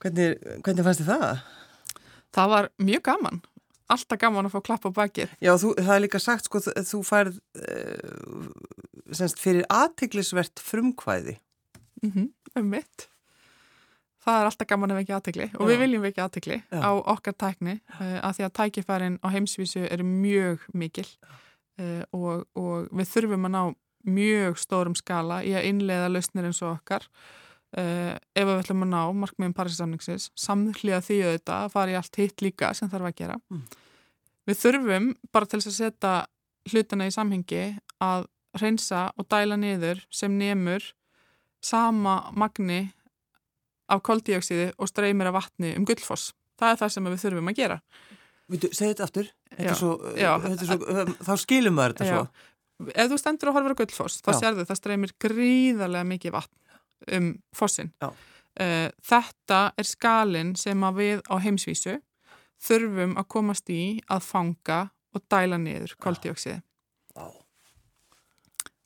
Hvernig, 0.03 0.37
hvernig 0.61 0.85
fannst 0.85 1.01
þið 1.01 1.09
það? 1.09 1.41
Það 2.33 2.53
var 2.53 2.69
mjög 2.81 3.03
gaman 3.07 3.41
alltaf 3.91 4.19
gaman 4.19 4.47
að 4.47 4.55
fá 4.55 4.61
klapp 4.69 4.85
á 4.87 4.91
bakið. 4.93 5.33
Já, 5.43 5.53
þú, 5.59 5.73
það 5.79 5.95
er 5.95 6.03
líka 6.05 6.21
sagt 6.23 6.45
sko, 6.47 6.61
þú 6.63 7.01
færð 7.07 7.39
uh, 7.59 8.51
semst 9.11 9.41
fyrir 9.41 9.65
aðtiklisvert 9.69 10.59
frumkvæði. 10.59 11.39
mm 12.03 12.11
-hmm, 12.11 12.29
um 12.59 12.69
mitt 12.69 13.09
það 14.23 14.39
er 14.39 14.49
alltaf 14.49 14.69
gaman 14.69 14.93
að 14.93 14.99
vekja 15.01 15.19
aðtegli 15.19 15.47
og 15.51 15.61
Já. 15.63 15.69
við 15.69 15.79
viljum 15.83 16.03
vekja 16.07 16.27
aðtegli 16.27 16.59
á 16.71 16.91
okkar 16.95 17.35
tækni 17.43 17.77
uh, 17.99 18.19
að 18.23 18.35
því 18.37 18.47
að 18.47 18.55
tækifærin 18.59 19.19
á 19.19 19.27
heimsvísu 19.33 19.85
eru 19.89 20.07
mjög 20.07 20.67
mikil 20.73 21.07
uh, 21.79 22.03
og, 22.15 22.45
og 22.55 22.91
við 22.91 23.11
þurfum 23.13 23.49
að 23.49 23.55
ná 23.55 23.63
mjög 24.03 24.59
stórum 24.59 24.95
skala 24.99 25.41
í 25.47 25.53
að 25.55 25.69
innleiða 25.71 26.11
lausnir 26.11 26.47
eins 26.47 26.61
og 26.63 26.77
okkar 26.77 27.07
uh, 27.77 28.13
ef 28.35 28.45
við 28.49 28.59
ætlum 28.63 28.83
að 28.85 28.91
ná 28.93 29.01
markmiðum 29.23 29.55
Parísasamningsins 29.57 30.29
samhliða 30.39 31.01
því 31.05 31.17
að 31.39 31.69
fara 31.73 31.93
í 31.93 31.97
allt 31.99 32.19
hitt 32.21 32.41
líka 32.45 32.73
sem 32.77 32.89
þarf 32.91 33.09
að 33.11 33.17
gera 33.23 33.39
Mm. 33.51 33.63
við 34.49 34.59
þurfum 34.63 35.09
bara 35.31 35.45
til 35.45 35.59
þess 35.61 35.71
að 35.71 35.79
setja 35.81 36.13
hlutina 36.71 37.07
í 37.07 37.13
samhengi 37.15 37.63
að 38.03 38.25
reynsa 38.61 39.11
og 39.17 39.27
dæla 39.31 39.55
niður 39.57 40.03
sem 40.13 40.31
nemur 40.37 40.83
sama 41.63 42.31
magni 42.35 42.91
af 43.89 44.01
koldíoksiði 44.03 44.73
og 44.77 44.87
streymir 44.89 45.27
af 45.31 45.33
vatni 45.37 45.73
um 45.77 45.85
gullfoss. 45.85 46.31
Það 46.59 46.71
er 46.71 46.77
það 46.81 46.91
sem 46.95 47.07
við 47.09 47.21
þurfum 47.23 47.49
að 47.51 47.57
gera. 47.59 47.77
Veitu, 48.51 48.69
segðu 48.75 48.91
þetta 48.93 49.05
aftur. 49.07 49.29
Þetta 49.53 49.67
Já, 49.69 49.75
svo, 49.79 49.91
já. 50.19 50.31
þetta 50.43 50.67
svo, 50.67 51.05
þá 51.27 51.33
skilum 51.43 51.75
maður 51.77 51.95
þetta 51.95 52.07
Já. 52.07 52.13
svo. 52.15 52.89
Ef 52.93 53.11
þú 53.11 53.17
stendur 53.21 53.49
og 53.51 53.55
horfir 53.57 53.75
á 53.75 53.79
gullfoss, 53.81 54.21
þá 54.23 54.31
Já. 54.33 54.39
sérðu 54.41 54.65
það 54.69 54.79
streymir 54.79 55.13
gríðarlega 55.23 56.09
mikið 56.13 56.35
vatn 56.35 56.55
um 57.11 57.33
fossin. 57.55 57.91
Já. 58.01 58.11
Eh, 58.59 58.89
Þetta 59.01 59.61
er 59.77 59.89
skalin 59.89 60.55
sem 60.55 60.83
að 60.85 60.99
við 61.01 61.23
á 61.25 61.35
heimsvísu 61.41 61.97
þurfum 62.63 63.15
að 63.17 63.29
komast 63.33 63.69
í 63.73 64.01
að 64.11 64.27
fanga 64.27 64.81
og 65.13 65.23
dæla 65.29 65.57
niður 65.61 65.95
koldíoksiði. 66.01 66.61
Vá. 67.17 67.27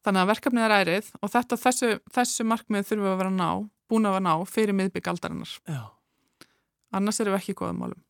Þannig 0.07 0.23
að 0.23 0.31
verkefnið 0.31 0.65
er 0.65 0.75
ærið 0.81 1.11
og 1.19 1.31
þetta, 1.33 1.59
þessu, 1.59 1.91
þessu 2.15 2.47
markmið 2.47 2.87
þurfum 2.87 3.11
að 3.11 3.21
vera 3.21 3.33
ná, 3.35 3.49
búin 3.91 4.07
að 4.07 4.17
vera 4.17 4.25
ná 4.25 4.47
fyrir 4.47 4.77
miðbygg 4.77 5.09
aldarinnar. 5.11 5.53
Já. 5.67 5.81
Annars 6.95 7.19
erum 7.19 7.35
við 7.35 7.41
ekki 7.41 7.55
í 7.55 7.59
góðum 7.59 7.81
málum. 7.83 8.03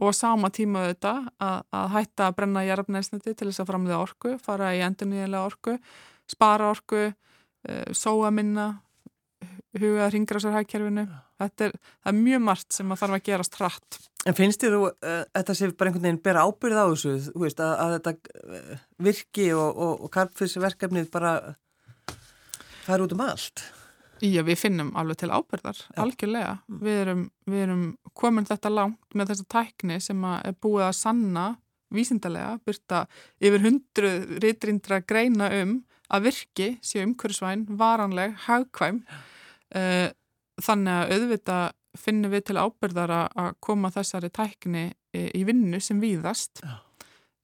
Og 0.00 0.12
sama 0.14 0.52
tíma 0.54 0.84
þetta 0.90 1.14
að, 1.42 1.64
að 1.74 1.88
hætta 1.96 2.28
að 2.28 2.36
brenna 2.36 2.66
jarfnæsniti 2.68 3.32
til 3.34 3.48
þess 3.48 3.64
að 3.64 3.72
framlega 3.72 4.02
orku, 4.04 4.36
fara 4.40 4.70
í 4.76 4.84
endurnýjanlega 4.84 5.48
orku, 5.48 5.74
spara 6.30 6.68
orku, 6.70 7.08
uh, 7.08 7.88
sóa 7.96 8.30
minna, 8.32 8.68
huga 9.78 10.06
að 10.06 10.14
ringra 10.16 10.42
sér 10.42 10.56
hækkerfinu. 10.58 11.06
Þetta 11.40 11.66
er, 11.68 11.74
er 12.10 12.16
mjög 12.16 12.44
margt 12.48 12.76
sem 12.76 12.90
að 12.90 13.02
þarf 13.02 13.16
að 13.16 13.24
gerast 13.28 13.58
hratt. 13.60 13.98
En 14.28 14.36
finnst 14.36 14.60
þér 14.64 14.76
þú 14.76 14.82
uh, 14.90 15.20
þetta 15.38 15.56
sé 15.56 15.70
bara 15.72 15.90
einhvern 15.90 16.06
veginn 16.08 16.22
bera 16.24 16.44
ábyrð 16.44 16.80
á 16.82 16.86
þessu, 16.90 17.14
veist, 17.40 17.62
að, 17.64 17.74
að 17.84 17.96
þetta 17.96 18.14
uh, 18.58 18.86
virki 19.06 19.50
og, 19.56 19.68
og, 19.70 19.92
og 20.06 20.14
karpfisverkefnið 20.16 21.10
bara 21.14 21.34
fara 22.84 23.06
út 23.06 23.14
um 23.16 23.24
allt? 23.24 23.64
Já, 24.20 24.42
við 24.44 24.58
finnum 24.60 24.90
alveg 25.00 25.22
til 25.22 25.30
ábyrðar, 25.32 25.78
Já. 25.80 26.00
algjörlega. 26.04 26.52
Við 26.82 26.98
erum, 27.06 27.22
við 27.48 27.62
erum 27.64 27.84
komin 28.12 28.48
þetta 28.48 28.72
langt 28.74 29.16
með 29.16 29.32
þessa 29.32 29.46
tækni 29.54 29.96
sem 30.04 30.26
er 30.34 30.56
búið 30.60 30.90
að 30.90 30.98
sanna 30.98 31.46
vísindalega, 31.94 32.58
byrta 32.66 33.06
yfir 33.40 33.64
hundru 33.64 34.10
ritrindra 34.42 35.00
greina 35.00 35.48
um 35.62 35.78
að 36.10 36.28
virki 36.28 36.68
sé 36.84 37.04
umhverfisvæn, 37.06 37.64
varanleg, 37.80 38.34
hagkvæm. 38.46 39.02
Eh, 39.06 39.26
Þannig 39.70 40.96
að 40.96 41.12
auðvita 41.14 41.58
finnum 41.98 42.32
við 42.32 42.44
til 42.50 42.58
ábyrðar 42.60 43.12
að- 43.34 43.54
koma 43.60 43.90
þessari 43.90 44.30
tækni 44.30 44.92
í 45.14 45.44
vinnu 45.44 45.80
sem 45.80 46.00
víðast. 46.00 46.62
Já. 46.62 46.80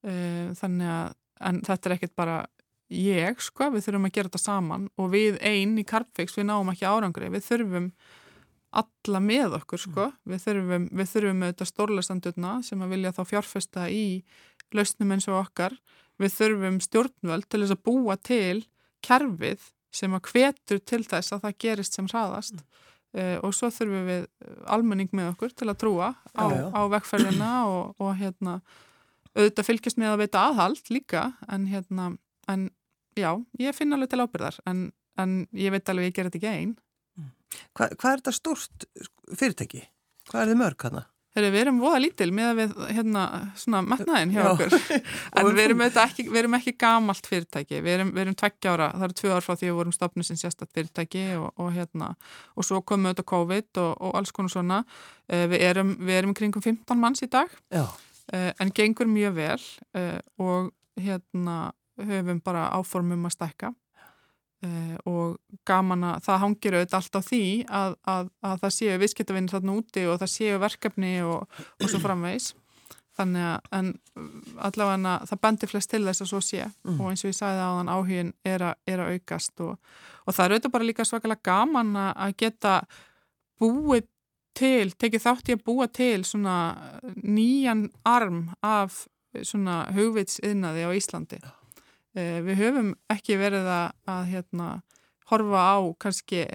Eh, 0.05 0.53
Þannig 0.55 0.87
að, 0.87 1.15
en 1.41 1.61
þetta 1.63 1.87
er 1.87 1.95
ekkert 1.97 2.17
bara 2.17 2.47
ég, 2.91 3.41
sko, 3.41 3.71
við 3.75 3.83
þurfum 3.87 4.07
að 4.07 4.13
gera 4.13 4.29
þetta 4.29 4.39
saman 4.45 4.89
og 4.99 5.11
við 5.11 5.39
einn 5.43 5.77
í 5.79 5.85
Carpfix, 5.85 6.37
við 6.37 6.47
náum 6.47 6.71
ekki 6.71 6.87
árangri, 6.87 7.31
við 7.33 7.43
þurfum 7.49 7.93
alla 8.73 9.21
með 9.21 9.57
okkur, 9.59 9.79
sko, 9.83 10.13
við 10.29 10.45
þurfum, 10.45 10.89
við 10.93 11.11
þurfum 11.11 11.43
auðvitað 11.43 11.71
stórlestandurna 11.73 12.53
sem 12.63 12.83
að 12.85 12.93
vilja 12.95 13.13
þá 13.17 13.23
fjárfesta 13.27 13.89
í 13.91 14.23
lausnum 14.77 15.13
eins 15.17 15.27
og 15.29 15.41
okkar, 15.47 15.75
við 16.21 16.31
þurfum 16.37 16.79
stjórnvöld 16.85 17.49
til 17.49 17.63
þess 17.65 17.75
að 17.75 17.83
búa 17.83 18.17
til 18.23 18.65
kerfið 19.03 19.73
sem 19.97 20.17
að 20.17 20.33
hvetur 20.33 20.83
til 20.85 21.03
þess 21.07 21.35
að 21.35 21.47
það 21.47 21.59
gerist 21.65 21.97
sem 21.97 22.09
hraðast. 22.11 22.61
Uh, 23.17 23.37
og 23.47 23.55
svo 23.57 23.71
þurfum 23.73 24.09
við 24.11 24.27
almenning 24.69 25.13
með 25.17 25.33
okkur 25.33 25.55
til 25.57 25.71
að 25.71 25.79
trúa 25.81 26.11
á, 26.37 26.47
á 26.75 26.81
vegferðina 26.93 27.53
og, 27.71 27.95
og 28.03 28.13
hérna 28.19 28.59
auðvitað 29.37 29.69
fylgjast 29.69 30.01
með 30.01 30.13
að 30.13 30.23
veita 30.25 30.43
aðhald 30.51 30.91
líka 30.93 31.23
en 31.53 31.69
hérna, 31.71 32.11
en 32.51 32.69
já, 33.17 33.31
ég 33.61 33.77
finn 33.77 33.95
alveg 33.97 34.13
til 34.13 34.25
ábyrðar 34.25 34.59
en, 34.69 34.89
en 35.21 35.39
ég 35.57 35.73
veit 35.75 35.93
alveg 35.93 36.11
ég 36.11 36.17
ger 36.17 36.29
þetta 36.29 36.41
ekki 36.41 36.53
einn 36.53 36.75
Hva, 37.77 37.89
hvað 37.95 38.11
er 38.11 38.21
þetta 38.21 38.35
stórt 38.35 38.87
fyrirtæki? 39.39 39.85
Hvað 40.29 40.43
er 40.43 40.51
þið 40.51 40.59
mörg 40.61 40.87
hana? 40.89 41.03
Þegar 41.37 41.53
við 41.53 41.61
erum 41.61 41.81
voða 41.83 41.99
lítil 42.01 42.31
með 42.33 42.47
að 42.49 42.59
við 42.63 42.71
hérna 42.97 43.23
svona 43.61 43.83
metnaðin 43.85 44.31
hjá 44.33 44.41
Já. 44.41 44.47
okkur. 44.55 44.77
En 45.37 45.51
við 45.51 45.63
erum, 45.67 45.83
ekki, 45.85 46.25
við 46.31 46.39
erum 46.41 46.57
ekki 46.57 46.73
gamalt 46.81 47.29
fyrirtæki, 47.29 47.83
við 47.85 47.97
erum, 47.99 48.13
erum 48.23 48.37
tveggja 48.41 48.73
ára, 48.73 48.89
það 48.95 49.07
eru 49.07 49.17
tvö 49.21 49.35
ár 49.35 49.45
frá 49.45 49.53
því 49.53 49.67
að 49.67 49.69
við 49.69 49.77
vorum 49.83 49.97
stopnum 49.99 50.25
sem 50.25 50.41
sérstætt 50.41 50.73
fyrirtæki 50.73 51.27
og, 51.37 51.51
og 51.61 51.71
hérna 51.77 52.11
og 52.57 52.65
svo 52.65 52.81
komum 52.81 53.05
við 53.05 53.13
auðvitað 53.13 53.31
COVID 53.35 53.83
og, 53.85 53.93
og 54.01 54.17
alls 54.23 54.33
konar 54.33 54.55
svona. 54.57 54.83
Eh, 55.29 55.45
við 55.53 55.67
erum, 55.69 55.93
við 56.01 56.21
erum 56.23 56.37
kringum 56.41 56.65
15 56.65 57.03
manns 57.05 57.25
í 57.27 57.29
dag. 57.29 57.53
Já, 57.69 57.85
eh, 58.33 58.53
en 58.57 58.73
gengur 58.73 59.13
mjög 59.13 59.37
vel 59.37 59.61
eh, 59.93 60.23
og 60.41 60.73
hérna 60.97 61.75
höfum 62.01 62.41
bara 62.45 62.71
áformum 62.77 63.29
að 63.29 63.37
stækka 63.37 63.77
eh, 64.63 64.97
og 65.07 65.37
gaman 65.69 66.05
að 66.05 66.23
það 66.27 66.41
hangir 66.45 66.77
auðvitað 66.79 67.01
allt 67.01 67.17
á 67.19 67.23
því 67.29 67.43
að, 67.69 67.97
að, 68.15 68.29
að 68.43 68.61
það 68.65 68.75
séu 68.79 68.99
viðskiptavinnir 69.03 69.55
þarna 69.57 69.77
úti 69.81 70.07
og 70.09 70.21
það 70.23 70.33
séu 70.37 70.59
verkefni 70.63 71.15
og, 71.27 71.49
og 71.83 71.91
svo 71.91 72.01
framvegis 72.01 72.55
þannig 73.17 73.45
að 73.49 73.69
en 73.79 73.87
allavega 74.61 75.13
það 75.31 75.41
bendir 75.47 75.71
flest 75.71 75.91
til 75.91 76.03
þess 76.05 76.21
að 76.25 76.29
svo 76.33 76.41
sé 76.45 76.67
Mm. 76.85 77.01
og 77.01 77.09
eins 77.11 77.25
og 77.25 77.31
ég 77.33 77.37
sagði 77.39 77.63
áðan 77.65 77.89
áhugin 77.93 78.33
er, 78.45 78.61
að- 78.61 78.77
er 78.87 78.99
að 79.01 79.13
aukast 79.17 79.61
og, 79.65 79.79
og 80.27 80.35
það 80.37 80.45
er 80.45 80.53
auðvitað 80.57 80.73
bara 80.77 80.85
líka 80.91 81.05
svakalega 81.09 81.43
gaman 81.49 81.95
að- 81.97 82.15
að 82.27 82.37
geta 82.37 82.75
búið 83.61 84.05
til, 84.57 84.91
tekið 84.97 85.25
þátt 85.25 85.49
í 85.51 85.57
að 85.57 85.65
búa 85.65 85.87
til 85.93 86.25
svona 86.25 86.57
nýjan 87.25 87.91
arm 88.05 88.51
af 88.65 89.07
svona 89.45 89.87
hugvitsiðnaði 89.93 90.85
á 90.89 90.91
Íslandi. 90.97 91.41
Eh, 91.43 91.56
Við 92.17 92.61
höfum 92.63 92.95
ekki 93.13 93.37
verið 93.41 93.67
að, 93.69 93.91
að 94.09 94.23
hérna, 94.33 94.69
horfa 95.31 95.67
á 95.69 95.77
kannski 96.01 96.47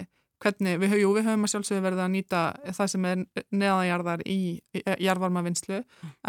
hvernig, 0.42 0.80
við, 0.82 0.98
jú, 1.02 1.12
við 1.16 1.28
höfum 1.28 1.46
að 1.46 1.54
sjálfsögðu 1.54 1.84
verið 1.86 2.04
að 2.04 2.12
nýta 2.16 2.42
það 2.74 2.92
sem 2.94 3.08
er 3.12 3.24
neðanjarðar 3.62 4.24
í 4.26 4.40
eh, 4.74 4.96
jarðvarmavinnslu 5.06 5.82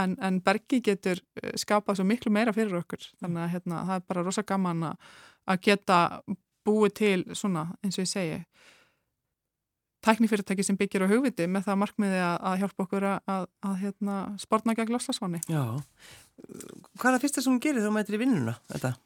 en, 0.03 0.17
en 0.21 0.41
bergi 0.45 0.83
getur 0.85 1.23
eh, 1.41 1.55
skapað 1.61 2.01
svo 2.01 2.09
miklu 2.09 2.33
meira 2.35 2.55
fyrir 2.57 2.81
okkur 2.83 3.07
þannig 3.23 3.45
að 3.47 3.53
hérna, 3.57 3.83
það 3.89 3.99
er 3.99 4.09
bara 4.13 4.25
rosa 4.27 4.45
gaman 4.47 4.89
að, 4.91 5.13
að 5.49 5.63
geta 5.69 5.99
búið 6.67 6.97
til 7.01 7.21
svona 7.33 7.71
eins 7.83 7.99
og 7.99 8.05
ég 8.05 8.13
segi 8.13 8.41
tæknifyrirtæki 10.03 10.67
sem 10.67 10.79
byggir 10.79 11.07
á 11.07 11.13
hugviti 11.13 11.47
með 11.47 11.69
það 11.69 11.81
markmiði 11.85 12.21
að, 12.27 12.37
að 12.51 12.59
hjálpa 12.63 12.85
okkur 12.87 13.07
að, 13.07 13.19
að, 13.31 13.49
að 13.71 13.77
hérna, 13.85 14.17
sportna 14.43 14.75
gegn 14.79 14.93
loslasváni. 14.97 15.43
já. 15.47 15.63
Hvað 16.99 17.09
er 17.09 17.15
það 17.15 17.23
fyrsta 17.23 17.45
sem 17.45 17.53
hún 17.53 17.63
gerir 17.63 17.85
þá 17.85 17.93
mætir 17.95 18.17
í 18.19 18.23
vinnuna? 18.25 18.57
Þetta? 18.73 18.97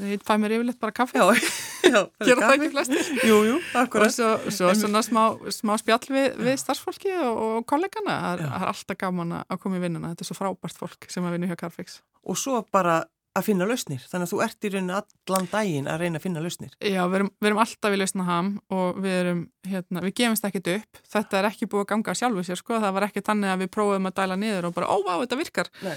Ég 0.00 0.22
fæ 0.24 0.34
mér 0.40 0.54
yfirleitt 0.56 0.78
bara 0.80 0.94
kaffi. 0.96 1.18
Já, 1.20 1.26
já. 1.94 2.00
Gera 2.24 2.46
það 2.48 2.54
ekki 2.56 2.70
flestir. 2.72 3.08
Jú, 3.28 3.38
jú, 3.50 3.56
Og 3.60 3.78
akkurat. 3.82 4.14
svo, 4.14 4.30
svo 4.48 4.72
svona 4.78 5.02
smá, 5.04 5.24
smá 5.52 5.74
spjall 5.80 6.06
við, 6.08 6.28
við 6.40 6.56
starfsfólki 6.62 7.12
og, 7.20 7.40
og 7.60 7.66
kollegana. 7.68 8.18
Það 8.24 8.44
er, 8.48 8.68
alltaf 8.72 9.00
gaman 9.04 9.34
að 9.42 9.58
koma 9.60 9.76
í 9.80 9.82
vinnuna. 9.84 10.14
Þetta 10.14 10.24
er 10.24 10.30
svo 10.32 10.38
frábært 10.40 10.80
fólk 10.80 11.10
sem 11.12 11.26
að 11.28 11.36
vinna 11.36 11.50
hjá 11.52 11.58
Carfix. 11.66 12.00
Og 12.24 12.38
svo 12.40 12.62
bara 12.72 13.02
að 13.32 13.46
finna 13.46 13.64
lausnir. 13.64 14.02
Þannig 14.10 14.26
að 14.26 14.32
þú 14.34 14.40
ert 14.44 14.66
í 14.66 14.70
rauninu 14.74 14.96
allan 14.98 15.46
daginn 15.52 15.86
að 15.88 16.02
reyna 16.02 16.18
að 16.20 16.24
finna 16.26 16.40
lausnir. 16.44 16.72
Já, 16.84 17.00
við 17.08 17.14
erum, 17.20 17.30
við 17.40 17.48
erum 17.48 17.60
alltaf 17.62 17.94
í 17.94 18.00
lausna 18.00 18.26
ham 18.28 18.50
og 18.76 18.98
við 19.00 19.14
erum, 19.22 19.38
hérna, 19.70 20.02
við 20.04 20.12
gefumst 20.20 20.44
ekkit 20.48 20.68
upp. 20.74 21.00
Þetta 21.14 21.38
er 21.40 21.48
ekki 21.48 21.68
búið 21.72 21.86
að 21.86 21.88
ganga 21.94 22.14
sjálfu 22.20 22.44
sér, 22.44 22.60
sko. 22.60 22.76
Það 22.82 22.92
var 22.98 23.06
ekki 23.08 23.22
þannig 23.24 23.54
að 23.54 23.64
við 23.64 23.70
prófum 23.72 24.10
að 24.10 24.16
dæla 24.20 24.36
niður 24.36 24.68
og 24.68 24.74
bara, 24.76 24.90
ó, 24.92 24.96
vá, 25.06 25.14
þetta 25.24 25.40
virkar. 25.40 25.72
Nei. 25.80 25.96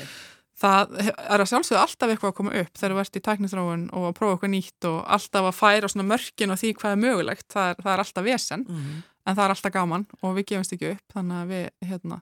Það 0.61 0.93
er 1.03 1.41
að 1.43 1.49
sjálfsögðu 1.51 1.79
alltaf 1.81 2.11
eitthvað 2.13 2.31
að 2.31 2.37
koma 2.37 2.53
upp 2.61 2.77
þegar 2.79 2.93
þú 2.95 3.01
ert 3.03 3.17
í 3.19 3.23
tæknithróun 3.25 3.83
og 3.91 4.05
að 4.09 4.13
prófa 4.19 4.35
eitthvað 4.37 4.53
nýtt 4.53 4.87
og 4.91 5.01
alltaf 5.17 5.49
að 5.49 5.57
færa 5.59 5.89
svona 5.91 6.07
mörkin 6.13 6.53
og 6.55 6.61
því 6.61 6.69
hvað 6.79 6.93
er 6.95 7.01
mögulegt, 7.01 7.47
það 7.51 7.69
er, 7.73 7.81
það 7.83 7.91
er 7.95 8.03
alltaf 8.05 8.23
vesen 8.29 8.63
Mm. 8.69 9.01
en 9.25 9.35
það 9.35 9.43
er 9.45 9.53
alltaf 9.55 9.73
gaman 9.73 10.05
og 10.21 10.35
við 10.37 10.45
gefumst 10.53 10.73
ekki 10.77 10.93
upp 10.95 11.13
þannig 11.17 11.41
að 11.41 11.51
við, 11.51 11.67
hérna, 11.89 12.21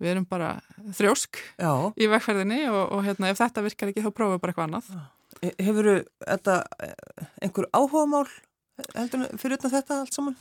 við 0.00 0.10
erum 0.14 0.26
bara 0.30 0.50
þrjósk 0.96 1.36
Já. 1.58 1.72
í 1.96 2.08
vegferðinni 2.12 2.62
og, 2.70 2.82
og 2.96 3.04
hérna, 3.04 3.30
ef 3.30 3.38
þetta 3.42 3.62
virkar 3.66 3.92
ekki 3.92 4.04
þá 4.06 4.10
prófum 4.14 4.36
við 4.36 4.40
bara 4.46 4.54
eitthvað 4.54 4.68
annað 4.70 4.90
Hefur 5.60 5.86
þetta 6.24 6.52
eh, 6.80 7.24
einhver 7.44 7.66
áhugamál 7.76 8.24
fyrir 9.36 9.58
þetta 9.60 10.00
allt 10.00 10.14
saman? 10.16 10.36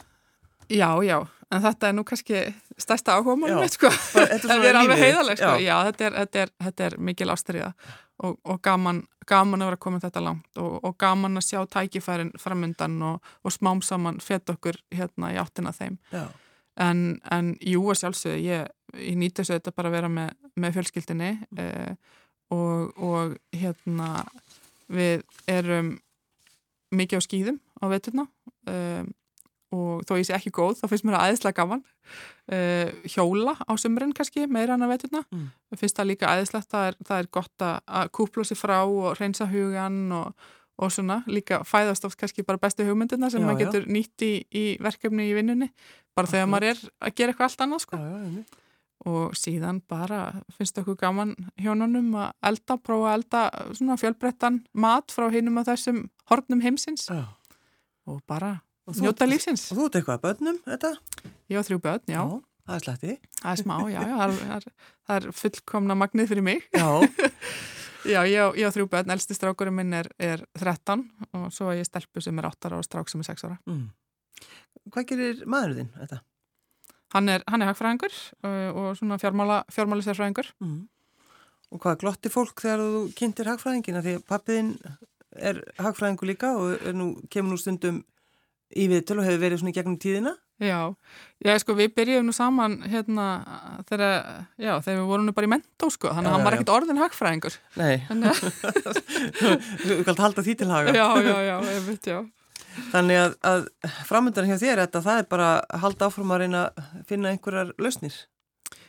Já, 0.69 0.89
já, 1.05 1.19
en 1.51 1.61
þetta 1.61 1.89
er 1.89 1.97
nú 1.97 2.03
kannski 2.07 2.41
stærsta 2.81 3.17
áhuga 3.17 3.35
málum 3.39 3.67
sko 3.69 3.91
þetta 3.91 4.57
er 4.57 4.79
alveg 4.79 5.01
heiðaleg, 5.01 5.39
sko, 5.39 5.51
Já. 5.63 5.75
þetta 5.89 6.07
er, 6.07 6.17
þetta 6.21 6.41
er, 6.41 6.53
þetta 6.65 6.87
er 6.87 6.97
mikil 7.09 7.29
ástriða 7.33 7.73
og, 8.23 8.37
og 8.43 8.61
gaman, 8.63 9.03
gaman 9.27 9.63
að 9.63 9.71
vera 9.71 9.81
koma 9.85 10.01
þetta 10.03 10.23
langt 10.23 10.61
og, 10.61 10.79
og 10.87 10.95
gaman 11.01 11.39
að 11.39 11.47
sjá 11.49 11.59
tækifærin 11.75 12.33
framöndan 12.41 12.97
og, 13.05 13.33
og 13.43 13.53
smám 13.53 13.83
saman 13.85 14.21
fett 14.23 14.49
okkur 14.51 14.79
hérna 14.95 15.33
í 15.35 15.39
áttina 15.41 15.73
þeim 15.75 15.99
Já. 16.13 16.25
en, 16.87 17.05
en 17.31 17.53
jú 17.61 17.83
að 17.91 18.01
sjálfsögðu 18.03 18.41
ég, 18.45 18.71
ég 18.95 19.19
nýtti 19.19 19.43
þessu 19.43 19.59
þetta 19.59 19.75
bara 19.75 19.91
að 19.91 19.99
vera 19.99 20.13
með, 20.17 20.33
með 20.55 20.79
fjölskyldinni 20.79 21.31
eh, 21.61 21.93
og, 22.55 22.95
og 22.97 23.37
hérna 23.55 24.25
við 24.91 25.23
erum 25.51 25.95
mikið 26.95 27.21
á 27.21 27.25
skýðum 27.25 27.61
á 27.81 27.85
veturna 27.91 28.27
um, 28.69 29.13
og 29.75 30.03
þó 30.07 30.15
ég 30.19 30.25
sé 30.29 30.35
ekki 30.37 30.51
góð 30.55 30.79
þá 30.79 30.85
finnst 30.91 31.05
mér 31.07 31.17
það 31.17 31.25
aðeinslega 31.27 31.59
gaman 31.61 31.83
uh, 32.55 32.89
hjóla 33.11 33.55
á 33.61 33.71
sömurinn 33.81 34.13
kannski 34.17 34.47
meira 34.47 34.75
en 34.77 34.85
að 34.87 34.93
veturna 34.95 35.23
Mm. 35.31 35.47
finnst 35.77 35.97
það 35.99 36.09
líka 36.13 36.29
aðeinslegt 36.31 36.69
það 36.71 36.87
er, 36.91 36.99
það 37.07 37.23
er 37.23 37.31
gott 37.39 37.65
að, 37.69 37.79
að 38.01 38.11
kúpla 38.15 38.45
sér 38.47 38.59
frá 38.61 38.77
og 38.85 39.15
reynsa 39.19 39.47
hugan 39.51 39.97
og, 40.15 40.45
og 40.79 40.91
svona 40.91 41.21
líka 41.27 41.61
fæðast 41.67 42.05
oft 42.07 42.19
kannski 42.19 42.43
bara 42.47 42.61
bestu 42.61 42.85
hugmyndina 42.87 43.29
sem 43.31 43.41
Já, 43.43 43.47
maður 43.47 43.61
já. 43.61 43.65
getur 43.69 43.87
nýtt 43.91 44.25
í, 44.27 44.33
í 44.51 44.65
verkefni 44.83 45.29
í 45.31 45.33
vinnunni 45.37 45.71
bara 46.15 46.27
þegar 46.31 46.47
maður 46.51 46.69
er 46.73 46.83
að 47.03 47.15
gera 47.19 47.33
eitthvað 47.33 47.49
allt 47.49 47.65
annað 47.65 47.83
sko. 47.83 47.97
Já, 47.99 48.19
já, 48.39 48.61
og 49.05 49.33
síðan 49.37 49.81
bara 49.91 50.19
finnst 50.57 50.77
okkur 50.81 50.95
gaman 50.97 51.33
hjónunum 51.61 52.13
að 52.17 52.29
elda, 52.49 52.77
prófa 52.79 53.09
að 53.11 53.17
elda 53.19 53.41
svona 53.77 53.97
fjölbrettan 54.01 54.61
mat 54.73 55.11
frá 55.13 55.27
hinum 55.33 55.59
af 55.61 55.67
þessum 55.67 55.99
hornum 56.31 56.63
heimsins 56.63 57.03
Já. 57.11 57.25
og 58.07 58.21
bara 58.25 58.53
njóta 58.93 59.27
lífsins. 59.29 59.69
Og 59.71 59.79
þú 59.79 59.87
ert 59.87 59.97
eitthvað 59.99 60.17
að 60.17 60.25
börnum, 60.25 60.59
þetta? 60.65 60.91
Ég 61.51 61.61
á 61.61 61.63
þrjú 61.67 61.79
börn, 61.85 62.05
já, 62.11 62.21
Það 62.65 62.75
er 62.75 62.83
sletti. 62.85 63.15
það 63.41 63.51
er 63.51 63.61
smá, 63.61 63.75
já, 63.93 63.99
já, 64.01 64.15
það 64.17 64.53
er, 64.55 64.67
það 65.05 65.17
er, 65.17 65.25
fullkomna 65.39 65.97
magnið 66.01 66.29
fyrir 66.31 66.45
mig. 66.45 66.63
Já. 66.73 66.87
Já, 68.05 68.19
ég 68.29 68.37
á, 68.37 68.69
þrjú 68.69 68.85
börn, 68.85 69.09
elsti 69.15 69.33
strákurinn 69.33 69.73
minn 69.73 69.93
er, 69.97 70.05
er 70.21 70.43
13 70.61 70.99
og 71.33 71.45
svo 71.49 71.71
er 71.71 71.79
ég 71.79 71.87
stelpu 71.87 72.21
sem 72.21 72.37
er 72.37 72.45
8 72.45 72.69
ára 72.69 72.77
og 72.77 72.85
strák 72.85 73.09
sem 73.09 73.23
er 73.23 73.25
6 73.31 73.45
ára. 73.47 73.55
Mm. 73.65 73.87
Hvað 74.93 75.07
gerir 75.09 75.41
maðurinn 75.49 75.79
þinn, 75.79 76.03
þetta? 76.03 76.19
Hann 77.15 77.31
er, 77.33 77.45
hann 77.49 77.63
er 77.63 77.71
hagfræðingur 77.71 78.13
uh, 78.45 78.69
og 78.77 78.99
svona 78.99 79.17
fjármála, 79.21 79.63
fjármálisverfræðingur. 79.73 80.51
Mm. 80.61 80.83
Og 81.73 81.81
hvað 81.81 81.97
glotti 82.03 82.29
fólk 82.29 82.61
þegar 82.61 82.83
þú 82.85 83.01
kynntir 83.17 83.49
hagfræðingina? 83.49 84.03
Því 84.05 84.17
að 84.19 84.25
pappiðinn 84.29 84.71
er 85.49 85.63
hagfræðingur 85.81 86.29
líka 86.29 86.53
og 86.59 86.85
nú, 86.93 87.09
kemur 87.33 87.55
nú 87.55 87.61
stundum 87.61 88.03
í 88.73 88.87
viðtölu 88.91 89.25
hefur 89.25 89.41
verið 89.43 89.61
svona 89.61 89.73
í 89.73 89.77
gegnum 89.77 89.99
tíðina. 90.01 90.35
Já, 90.63 90.95
já, 91.43 91.51
sko 91.59 91.75
við 91.75 91.89
byrjuðum 91.97 92.29
nú 92.29 92.33
saman 92.35 92.77
hérna 92.87 93.25
þegar, 93.89 94.45
já, 94.55 94.71
þegar 94.85 95.01
við 95.01 95.09
vorum 95.09 95.25
nú 95.27 95.33
bara 95.35 95.49
í 95.49 95.51
mentó 95.51 95.89
sko, 95.91 96.13
þannig 96.15 96.31
að 96.31 96.35
hann 96.37 96.45
var 96.47 96.55
ekkert 96.55 96.71
orðin 96.77 97.01
hagfræðingur. 97.01 97.57
Nei, 97.75 97.97
þú 99.83 99.97
kallt 100.07 100.23
halda 100.23 100.45
því 100.45 100.55
til 100.61 100.69
haga. 100.71 100.95
já, 100.95 101.07
já, 101.27 101.35
já, 101.49 101.55
ég 101.73 101.89
veit, 101.89 102.07
já. 102.07 102.21
Þannig 102.93 103.19
að, 103.19 103.35
að 103.51 103.67
framöndan 104.07 104.47
hjá 104.47 104.55
þér 104.61 104.81
þetta, 104.85 105.03
það 105.03 105.19
er 105.21 105.27
bara 105.35 105.49
að 105.59 105.83
halda 105.83 106.07
áfram 106.09 106.31
að 106.35 106.41
reyna 106.43 106.63
að 106.71 107.03
finna 107.11 107.31
einhverjar 107.35 107.75
lausnir. 107.79 108.17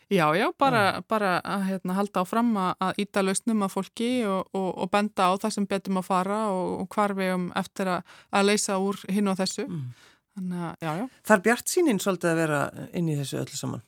Já, 0.07 0.27
já, 0.39 0.47
bara, 0.55 1.03
bara 1.11 1.41
að 1.43 1.65
hérna, 1.67 1.97
halda 1.97 2.23
áfram 2.23 2.53
að, 2.63 3.01
íta 3.03 3.25
lausnum 3.25 3.65
að 3.67 3.73
fólki 3.73 4.11
og, 4.31 4.53
og, 4.55 4.69
og 4.85 4.91
benda 4.93 5.27
á 5.27 5.35
það 5.43 5.55
sem 5.57 5.67
betum 5.67 5.99
að 5.99 6.07
fara 6.07 6.37
og, 6.55 6.69
og 6.85 6.95
hvar 6.95 7.15
við 7.19 7.33
um 7.35 7.49
eftir 7.59 7.91
að, 7.91 8.13
að 8.31 8.47
leysa 8.47 8.77
úr 8.79 9.01
hinn 9.11 9.33
og 9.33 9.41
þessu. 9.41 9.65
Mm. 9.67 9.89
Þannig 10.37 10.63
að, 10.69 10.77
já, 10.85 10.93
já. 11.01 11.05
Það 11.27 11.37
er 11.37 11.43
bjart 11.49 11.73
sínin 11.75 12.01
svolítið 12.05 12.31
að 12.31 12.41
vera 12.45 12.61
inn 13.01 13.11
í 13.11 13.19
þessu 13.19 13.41
öllu 13.41 13.59
saman. 13.59 13.83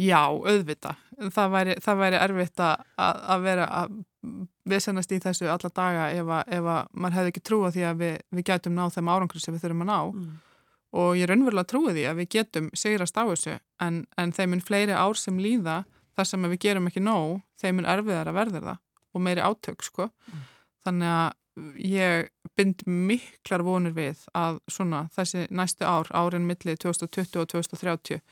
Já, 0.00 0.20
auðvita. 0.28 0.94
Það 1.32 1.50
væri, 1.54 1.78
það 1.84 1.98
væri 2.04 2.20
erfitt 2.20 2.62
að, 2.64 2.84
að 3.04 3.42
vera 3.48 3.66
að 3.80 3.98
viðsennast 4.68 5.16
í 5.16 5.22
þessu 5.24 5.48
alla 5.48 5.72
daga 5.80 6.06
ef 6.12 6.28
að, 6.28 6.54
ef 6.60 6.70
að 6.74 6.92
maður 6.92 7.18
hefði 7.18 7.32
ekki 7.32 7.46
trúa 7.48 7.72
því 7.72 7.88
að 7.88 8.04
við, 8.04 8.14
við 8.36 8.48
gætum 8.52 8.76
náð 8.76 8.94
þeim 8.98 9.10
árangur 9.12 9.42
sem 9.44 9.56
við 9.56 9.64
þurfum 9.64 9.84
að 9.86 9.92
ná 9.94 9.98
Mm. 10.20 10.30
Og 10.96 11.16
ég 11.18 11.28
raunverulega 11.30 11.70
trúi 11.70 11.94
því 11.94 12.04
að 12.10 12.20
við 12.20 12.30
getum 12.36 12.70
sigrast 12.74 13.18
á 13.18 13.22
þessu 13.22 13.56
en, 13.82 14.04
en 14.18 14.32
þeim 14.34 14.54
mun 14.54 14.64
fleiri 14.64 14.96
ár 14.96 15.18
sem 15.18 15.38
líða 15.38 15.84
þar 16.18 16.28
sem 16.28 16.48
við 16.50 16.62
gerum 16.66 16.88
ekki 16.90 17.02
nóg, 17.04 17.40
þeim 17.60 17.80
mun 17.80 17.90
erfiðar 17.90 18.30
að 18.30 18.40
verður 18.40 18.66
það 18.70 18.80
og 19.10 19.24
meiri 19.24 19.44
átök 19.44 19.84
sko. 19.84 20.08
Þannig 20.84 21.12
að 21.14 21.30
ég 21.82 22.30
bind 22.56 22.84
miklar 22.86 23.64
vonir 23.66 23.94
við 23.96 24.22
að 24.36 24.60
svona 24.70 25.04
þessi 25.14 25.46
næstu 25.50 25.86
ár, 25.86 26.08
árin 26.14 26.46
milli 26.48 26.76
2020 26.76 27.42
og 27.42 27.50
2030 27.52 28.22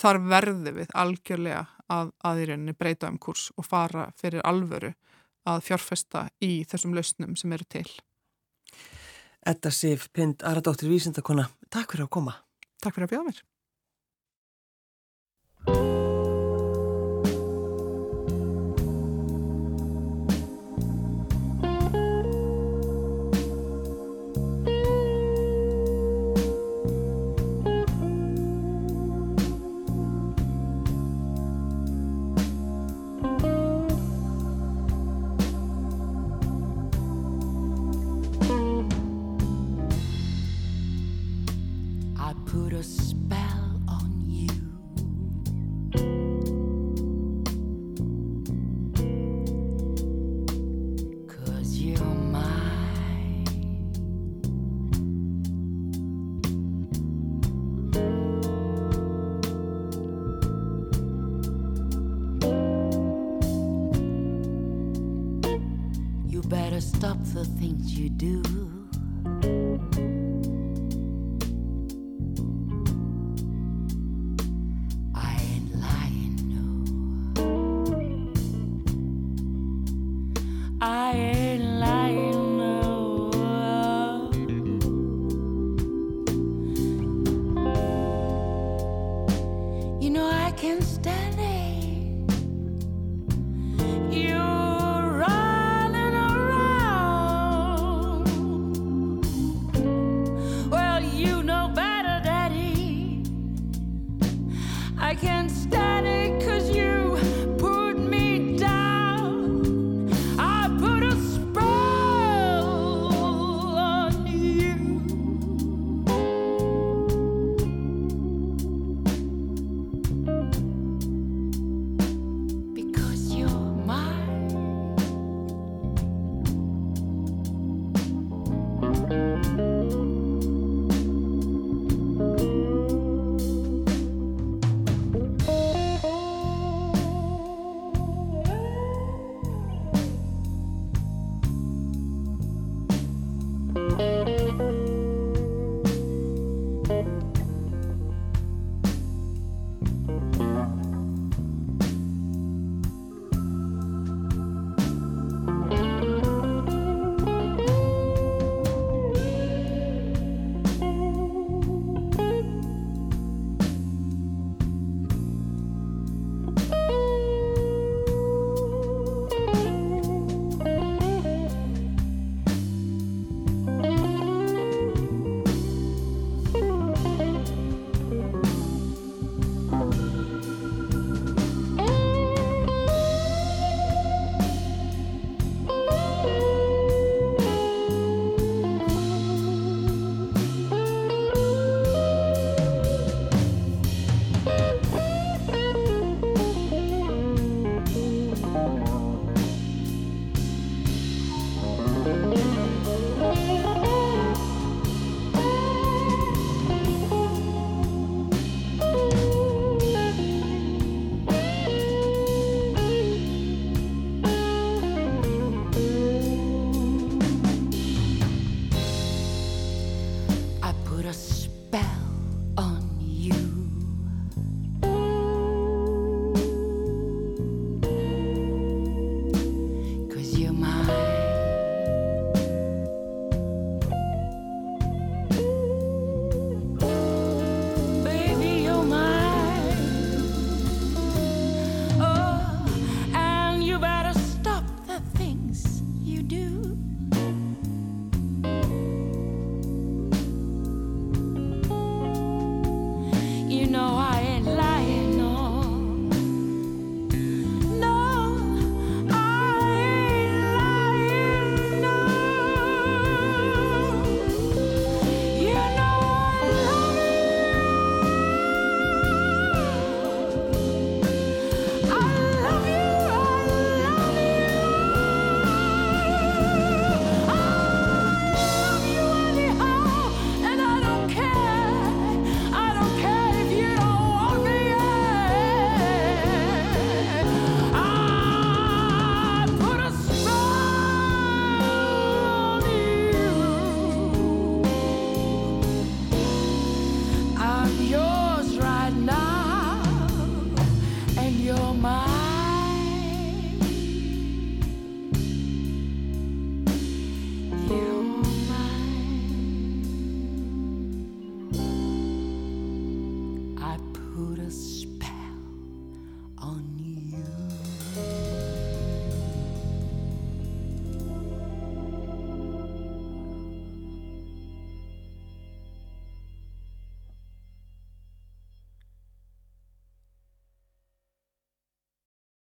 þar 0.00 0.20
verður 0.30 0.76
við 0.80 0.92
algjörlega 0.94 1.64
að, 1.90 2.12
að 2.22 2.42
í 2.42 2.48
rauninni 2.50 2.76
breyta 2.78 3.10
um 3.10 3.18
kurs 3.18 3.48
og 3.56 3.66
fara 3.66 4.10
fyrir 4.18 4.44
alvöru 4.46 4.92
að 5.48 5.64
fjárfesta 5.66 6.28
í 6.44 6.62
þessum 6.68 6.94
lausnum 6.94 7.36
sem 7.38 7.52
eru 7.56 7.66
til. 7.70 7.88
Edda 9.46 9.70
Sif 9.72 10.08
Pind, 10.12 10.42
Aradóttir 10.44 10.90
Vísindakona, 10.90 11.48
takk 11.72 11.94
fyrir 11.94 12.04
að 12.08 12.12
koma. 12.18 12.36
Takk 12.82 12.96
fyrir 12.96 13.08
að 13.08 13.12
bjóða 13.14 13.26
mér. 13.30 13.40